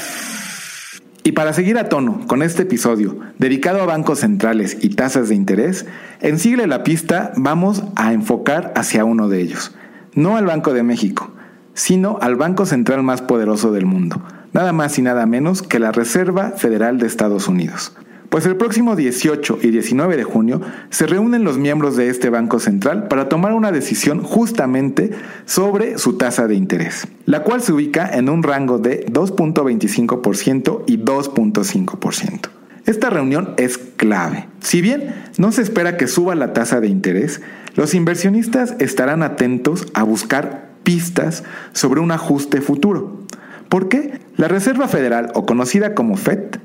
Y 1.24 1.32
para 1.32 1.52
seguir 1.52 1.76
a 1.76 1.88
tono 1.88 2.24
con 2.28 2.42
este 2.42 2.62
episodio 2.62 3.18
dedicado 3.38 3.82
a 3.82 3.86
bancos 3.86 4.20
centrales 4.20 4.76
y 4.80 4.90
tasas 4.90 5.28
de 5.28 5.34
interés, 5.34 5.86
en 6.20 6.38
Sigle 6.38 6.68
la 6.68 6.84
Pista 6.84 7.32
vamos 7.36 7.82
a 7.96 8.12
enfocar 8.12 8.72
hacia 8.76 9.04
uno 9.04 9.28
de 9.28 9.40
ellos, 9.40 9.72
no 10.14 10.36
al 10.36 10.46
Banco 10.46 10.72
de 10.72 10.82
México, 10.82 11.30
sino 11.74 12.18
al 12.20 12.36
banco 12.36 12.66
central 12.66 13.02
más 13.02 13.22
poderoso 13.22 13.72
del 13.72 13.86
mundo, 13.86 14.22
nada 14.52 14.72
más 14.72 14.98
y 14.98 15.02
nada 15.02 15.26
menos 15.26 15.62
que 15.62 15.78
la 15.78 15.92
Reserva 15.92 16.50
Federal 16.50 16.98
de 16.98 17.06
Estados 17.06 17.48
Unidos. 17.48 17.92
Pues 18.28 18.46
el 18.46 18.56
próximo 18.56 18.96
18 18.96 19.58
y 19.60 19.70
19 19.70 20.16
de 20.16 20.24
junio 20.24 20.62
se 20.88 21.06
reúnen 21.06 21.44
los 21.44 21.58
miembros 21.58 21.96
de 21.96 22.08
este 22.08 22.30
Banco 22.30 22.60
Central 22.60 23.06
para 23.08 23.28
tomar 23.28 23.52
una 23.52 23.72
decisión 23.72 24.22
justamente 24.22 25.10
sobre 25.44 25.98
su 25.98 26.16
tasa 26.16 26.46
de 26.46 26.54
interés, 26.54 27.06
la 27.26 27.42
cual 27.42 27.60
se 27.60 27.74
ubica 27.74 28.08
en 28.08 28.30
un 28.30 28.42
rango 28.42 28.78
de 28.78 29.04
2.25% 29.04 30.84
y 30.86 30.96
2.5%. 30.96 32.61
Esta 32.86 33.10
reunión 33.10 33.54
es 33.58 33.78
clave. 33.78 34.48
Si 34.60 34.80
bien 34.80 35.14
no 35.38 35.52
se 35.52 35.62
espera 35.62 35.96
que 35.96 36.08
suba 36.08 36.34
la 36.34 36.52
tasa 36.52 36.80
de 36.80 36.88
interés, 36.88 37.40
los 37.76 37.94
inversionistas 37.94 38.74
estarán 38.80 39.22
atentos 39.22 39.86
a 39.94 40.02
buscar 40.02 40.70
pistas 40.82 41.44
sobre 41.72 42.00
un 42.00 42.10
ajuste 42.10 42.60
futuro. 42.60 43.22
¿Por 43.68 43.88
qué? 43.88 44.20
La 44.36 44.48
Reserva 44.48 44.88
Federal, 44.88 45.30
o 45.34 45.46
conocida 45.46 45.94
como 45.94 46.16
FED, 46.16 46.58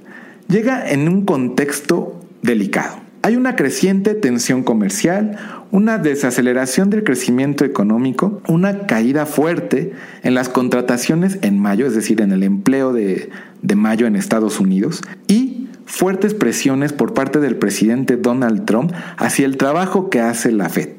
llega 0.47 0.89
en 0.89 1.07
un 1.07 1.23
contexto 1.23 2.19
delicado. 2.41 2.99
Hay 3.21 3.35
una 3.35 3.55
creciente 3.55 4.13
tensión 4.13 4.63
comercial, 4.63 5.37
una 5.71 5.97
desaceleración 5.97 6.89
del 6.89 7.03
crecimiento 7.03 7.65
económico, 7.65 8.41
una 8.47 8.87
caída 8.87 9.25
fuerte 9.25 9.93
en 10.23 10.33
las 10.33 10.49
contrataciones 10.49 11.39
en 11.41 11.59
mayo, 11.59 11.85
es 11.85 11.93
decir, 11.93 12.21
en 12.21 12.31
el 12.31 12.43
empleo 12.43 12.93
de, 12.93 13.29
de 13.61 13.75
mayo 13.75 14.07
en 14.07 14.15
Estados 14.15 14.59
Unidos, 14.59 15.01
y 15.27 15.66
fuertes 15.87 16.35
presiones 16.35 16.93
por 16.93 17.15
parte 17.15 17.39
del 17.39 17.55
presidente 17.55 18.17
Donald 18.17 18.65
Trump 18.65 18.93
hacia 19.17 19.47
el 19.47 19.57
trabajo 19.57 20.11
que 20.11 20.19
hace 20.19 20.51
la 20.51 20.69
Fed 20.69 20.89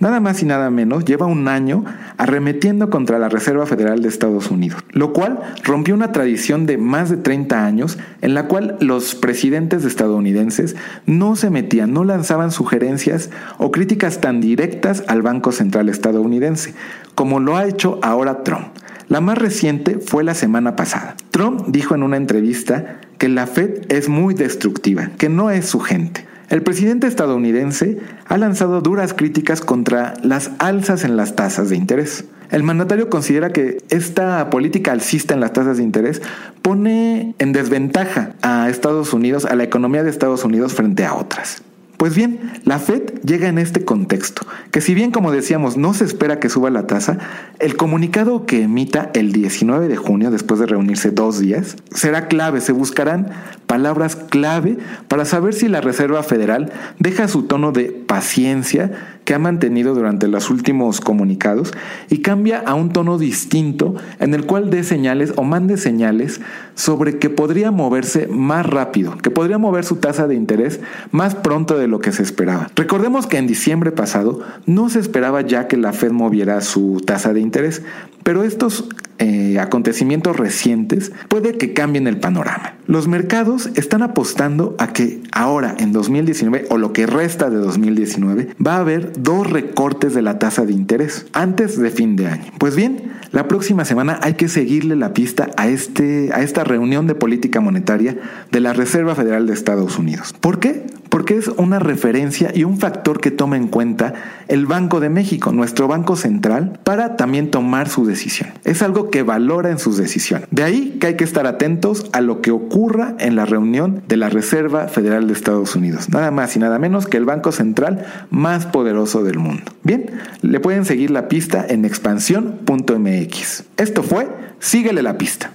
nada 0.00 0.20
más 0.20 0.42
y 0.42 0.46
nada 0.46 0.70
menos, 0.70 1.04
lleva 1.04 1.26
un 1.26 1.48
año 1.48 1.84
arremetiendo 2.16 2.90
contra 2.90 3.18
la 3.18 3.28
Reserva 3.28 3.66
Federal 3.66 4.02
de 4.02 4.08
Estados 4.08 4.50
Unidos, 4.50 4.84
lo 4.90 5.12
cual 5.12 5.40
rompió 5.64 5.94
una 5.94 6.12
tradición 6.12 6.66
de 6.66 6.78
más 6.78 7.10
de 7.10 7.16
30 7.16 7.64
años 7.64 7.98
en 8.20 8.34
la 8.34 8.46
cual 8.46 8.76
los 8.80 9.14
presidentes 9.14 9.84
estadounidenses 9.84 10.76
no 11.06 11.36
se 11.36 11.50
metían, 11.50 11.92
no 11.92 12.04
lanzaban 12.04 12.52
sugerencias 12.52 13.30
o 13.58 13.72
críticas 13.72 14.20
tan 14.20 14.40
directas 14.40 15.02
al 15.08 15.22
Banco 15.22 15.52
Central 15.52 15.88
estadounidense, 15.88 16.74
como 17.14 17.40
lo 17.40 17.56
ha 17.56 17.66
hecho 17.66 17.98
ahora 18.02 18.44
Trump. 18.44 18.68
La 19.08 19.20
más 19.20 19.38
reciente 19.38 19.98
fue 19.98 20.22
la 20.22 20.34
semana 20.34 20.76
pasada. 20.76 21.16
Trump 21.30 21.68
dijo 21.68 21.94
en 21.94 22.02
una 22.02 22.18
entrevista 22.18 23.00
que 23.18 23.28
la 23.28 23.46
Fed 23.46 23.92
es 23.92 24.08
muy 24.08 24.34
destructiva, 24.34 25.10
que 25.18 25.28
no 25.28 25.50
es 25.50 25.66
su 25.66 25.80
gente. 25.80 26.26
El 26.48 26.62
presidente 26.62 27.06
estadounidense 27.06 27.98
ha 28.26 28.38
lanzado 28.38 28.80
duras 28.80 29.12
críticas 29.12 29.60
contra 29.60 30.14
las 30.22 30.50
alzas 30.58 31.04
en 31.04 31.16
las 31.16 31.36
tasas 31.36 31.68
de 31.68 31.76
interés. 31.76 32.24
El 32.50 32.62
mandatario 32.62 33.10
considera 33.10 33.50
que 33.50 33.82
esta 33.90 34.48
política 34.48 34.92
alcista 34.92 35.34
en 35.34 35.40
las 35.40 35.52
tasas 35.52 35.76
de 35.76 35.82
interés 35.82 36.22
pone 36.62 37.34
en 37.38 37.52
desventaja 37.52 38.32
a 38.40 38.70
Estados 38.70 39.12
Unidos, 39.12 39.44
a 39.44 39.54
la 39.56 39.64
economía 39.64 40.02
de 40.02 40.10
Estados 40.10 40.44
Unidos 40.44 40.72
frente 40.72 41.04
a 41.04 41.14
otras. 41.14 41.62
Pues 41.98 42.14
bien, 42.14 42.52
la 42.64 42.78
Fed 42.78 43.02
llega 43.24 43.48
en 43.48 43.58
este 43.58 43.84
contexto, 43.84 44.46
que 44.70 44.80
si 44.80 44.94
bien 44.94 45.10
como 45.10 45.32
decíamos 45.32 45.76
no 45.76 45.94
se 45.94 46.04
espera 46.04 46.38
que 46.38 46.48
suba 46.48 46.70
la 46.70 46.86
tasa, 46.86 47.18
el 47.58 47.76
comunicado 47.76 48.46
que 48.46 48.62
emita 48.62 49.10
el 49.14 49.32
19 49.32 49.88
de 49.88 49.96
junio, 49.96 50.30
después 50.30 50.60
de 50.60 50.66
reunirse 50.66 51.10
dos 51.10 51.40
días, 51.40 51.74
será 51.92 52.28
clave, 52.28 52.60
se 52.60 52.70
buscarán 52.70 53.30
palabras 53.66 54.14
clave 54.14 54.78
para 55.08 55.24
saber 55.24 55.54
si 55.54 55.66
la 55.66 55.80
Reserva 55.80 56.22
Federal 56.22 56.70
deja 57.00 57.26
su 57.26 57.42
tono 57.42 57.72
de 57.72 57.86
paciencia 57.86 59.17
que 59.28 59.34
ha 59.34 59.38
mantenido 59.38 59.94
durante 59.94 60.26
los 60.26 60.48
últimos 60.48 61.02
comunicados 61.02 61.74
y 62.08 62.22
cambia 62.22 62.60
a 62.60 62.72
un 62.72 62.94
tono 62.94 63.18
distinto 63.18 63.94
en 64.20 64.32
el 64.32 64.46
cual 64.46 64.70
dé 64.70 64.82
señales 64.82 65.34
o 65.36 65.42
mande 65.42 65.76
señales 65.76 66.40
sobre 66.74 67.18
que 67.18 67.28
podría 67.28 67.70
moverse 67.70 68.26
más 68.26 68.64
rápido, 68.64 69.18
que 69.18 69.30
podría 69.30 69.58
mover 69.58 69.84
su 69.84 69.96
tasa 69.96 70.26
de 70.26 70.34
interés 70.34 70.80
más 71.10 71.34
pronto 71.34 71.76
de 71.76 71.88
lo 71.88 72.00
que 72.00 72.10
se 72.10 72.22
esperaba. 72.22 72.70
Recordemos 72.74 73.26
que 73.26 73.36
en 73.36 73.46
diciembre 73.46 73.92
pasado 73.92 74.40
no 74.64 74.88
se 74.88 74.98
esperaba 74.98 75.42
ya 75.42 75.68
que 75.68 75.76
la 75.76 75.92
Fed 75.92 76.12
moviera 76.12 76.62
su 76.62 77.02
tasa 77.04 77.34
de 77.34 77.40
interés, 77.40 77.82
pero 78.22 78.44
estos 78.44 78.88
eh, 79.20 79.58
acontecimientos 79.58 80.36
recientes 80.36 81.10
puede 81.28 81.58
que 81.58 81.72
cambien 81.72 82.06
el 82.06 82.18
panorama. 82.18 82.74
Los 82.86 83.08
mercados 83.08 83.68
están 83.74 84.02
apostando 84.02 84.76
a 84.78 84.92
que 84.92 85.20
ahora 85.32 85.74
en 85.78 85.92
2019 85.92 86.66
o 86.70 86.78
lo 86.78 86.92
que 86.92 87.06
resta 87.06 87.50
de 87.50 87.56
2019 87.56 88.50
va 88.64 88.76
a 88.76 88.80
haber 88.80 89.12
dos 89.20 89.50
recortes 89.50 90.14
de 90.14 90.22
la 90.22 90.38
tasa 90.38 90.64
de 90.64 90.72
interés 90.72 91.26
antes 91.32 91.76
de 91.76 91.90
fin 91.90 92.14
de 92.14 92.28
año. 92.28 92.52
Pues 92.58 92.76
bien, 92.76 93.10
la 93.32 93.48
próxima 93.48 93.84
semana 93.84 94.20
hay 94.22 94.34
que 94.34 94.48
seguirle 94.48 94.94
la 94.94 95.12
pista 95.14 95.50
a, 95.56 95.66
este, 95.66 96.30
a 96.32 96.42
esta 96.42 96.62
reunión 96.62 97.08
de 97.08 97.16
política 97.16 97.60
monetaria 97.60 98.16
de 98.52 98.60
la 98.60 98.72
Reserva 98.72 99.16
Federal 99.16 99.48
de 99.48 99.52
Estados 99.52 99.98
Unidos. 99.98 100.32
¿Por 100.40 100.60
qué? 100.60 100.86
Porque 101.08 101.36
es 101.36 101.48
una 101.48 101.78
referencia 101.78 102.50
y 102.54 102.64
un 102.64 102.78
factor 102.78 103.20
que 103.20 103.30
toma 103.30 103.56
en 103.56 103.68
cuenta 103.68 104.14
el 104.48 104.66
Banco 104.66 105.00
de 105.00 105.08
México, 105.08 105.52
nuestro 105.52 105.88
Banco 105.88 106.16
Central, 106.16 106.78
para 106.84 107.16
también 107.16 107.50
tomar 107.50 107.88
su 107.88 108.06
decisión. 108.06 108.50
Es 108.64 108.82
algo 108.82 109.10
que 109.10 109.22
valora 109.22 109.70
en 109.70 109.78
sus 109.78 109.96
decisiones. 109.96 110.48
De 110.50 110.62
ahí 110.62 110.98
que 111.00 111.08
hay 111.08 111.16
que 111.16 111.24
estar 111.24 111.46
atentos 111.46 112.06
a 112.12 112.20
lo 112.20 112.40
que 112.40 112.50
ocurra 112.50 113.14
en 113.18 113.36
la 113.36 113.44
reunión 113.44 114.02
de 114.08 114.16
la 114.16 114.30
Reserva 114.30 114.88
Federal 114.88 115.26
de 115.26 115.32
Estados 115.32 115.74
Unidos. 115.76 116.08
Nada 116.08 116.30
más 116.30 116.56
y 116.56 116.58
nada 116.58 116.78
menos 116.78 117.06
que 117.06 117.16
el 117.16 117.24
Banco 117.24 117.52
Central 117.52 118.06
más 118.30 118.66
poderoso 118.66 119.24
del 119.24 119.38
mundo. 119.38 119.72
Bien, 119.82 120.10
le 120.42 120.60
pueden 120.60 120.84
seguir 120.84 121.10
la 121.10 121.28
pista 121.28 121.64
en 121.68 121.84
expansión.mx. 121.84 123.64
Esto 123.76 124.02
fue 124.02 124.28
Síguele 124.60 125.02
la 125.02 125.16
pista. 125.18 125.52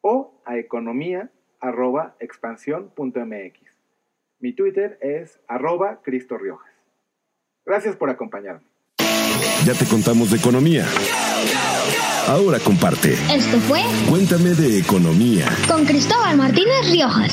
o 0.00 0.40
a 0.44 0.58
economía.expansión.mx. 0.58 3.58
Mi 4.38 4.52
Twitter 4.52 4.96
es 5.02 5.40
arroba 5.48 6.02
Cristo 6.04 6.38
Riojas. 6.38 6.70
Gracias 7.64 7.96
por 7.96 8.10
acompañarme. 8.10 8.68
Ya 9.64 9.74
te 9.74 9.86
contamos 9.86 10.30
de 10.30 10.36
economía. 10.36 10.86
Ahora 12.28 12.60
comparte. 12.60 13.14
Esto 13.34 13.58
fue 13.58 13.80
Cuéntame 14.08 14.50
de 14.50 14.78
economía. 14.78 15.48
con 15.66 15.84
Cristóbal 15.84 16.36
Martínez 16.36 16.92
Riojas. 16.92 17.32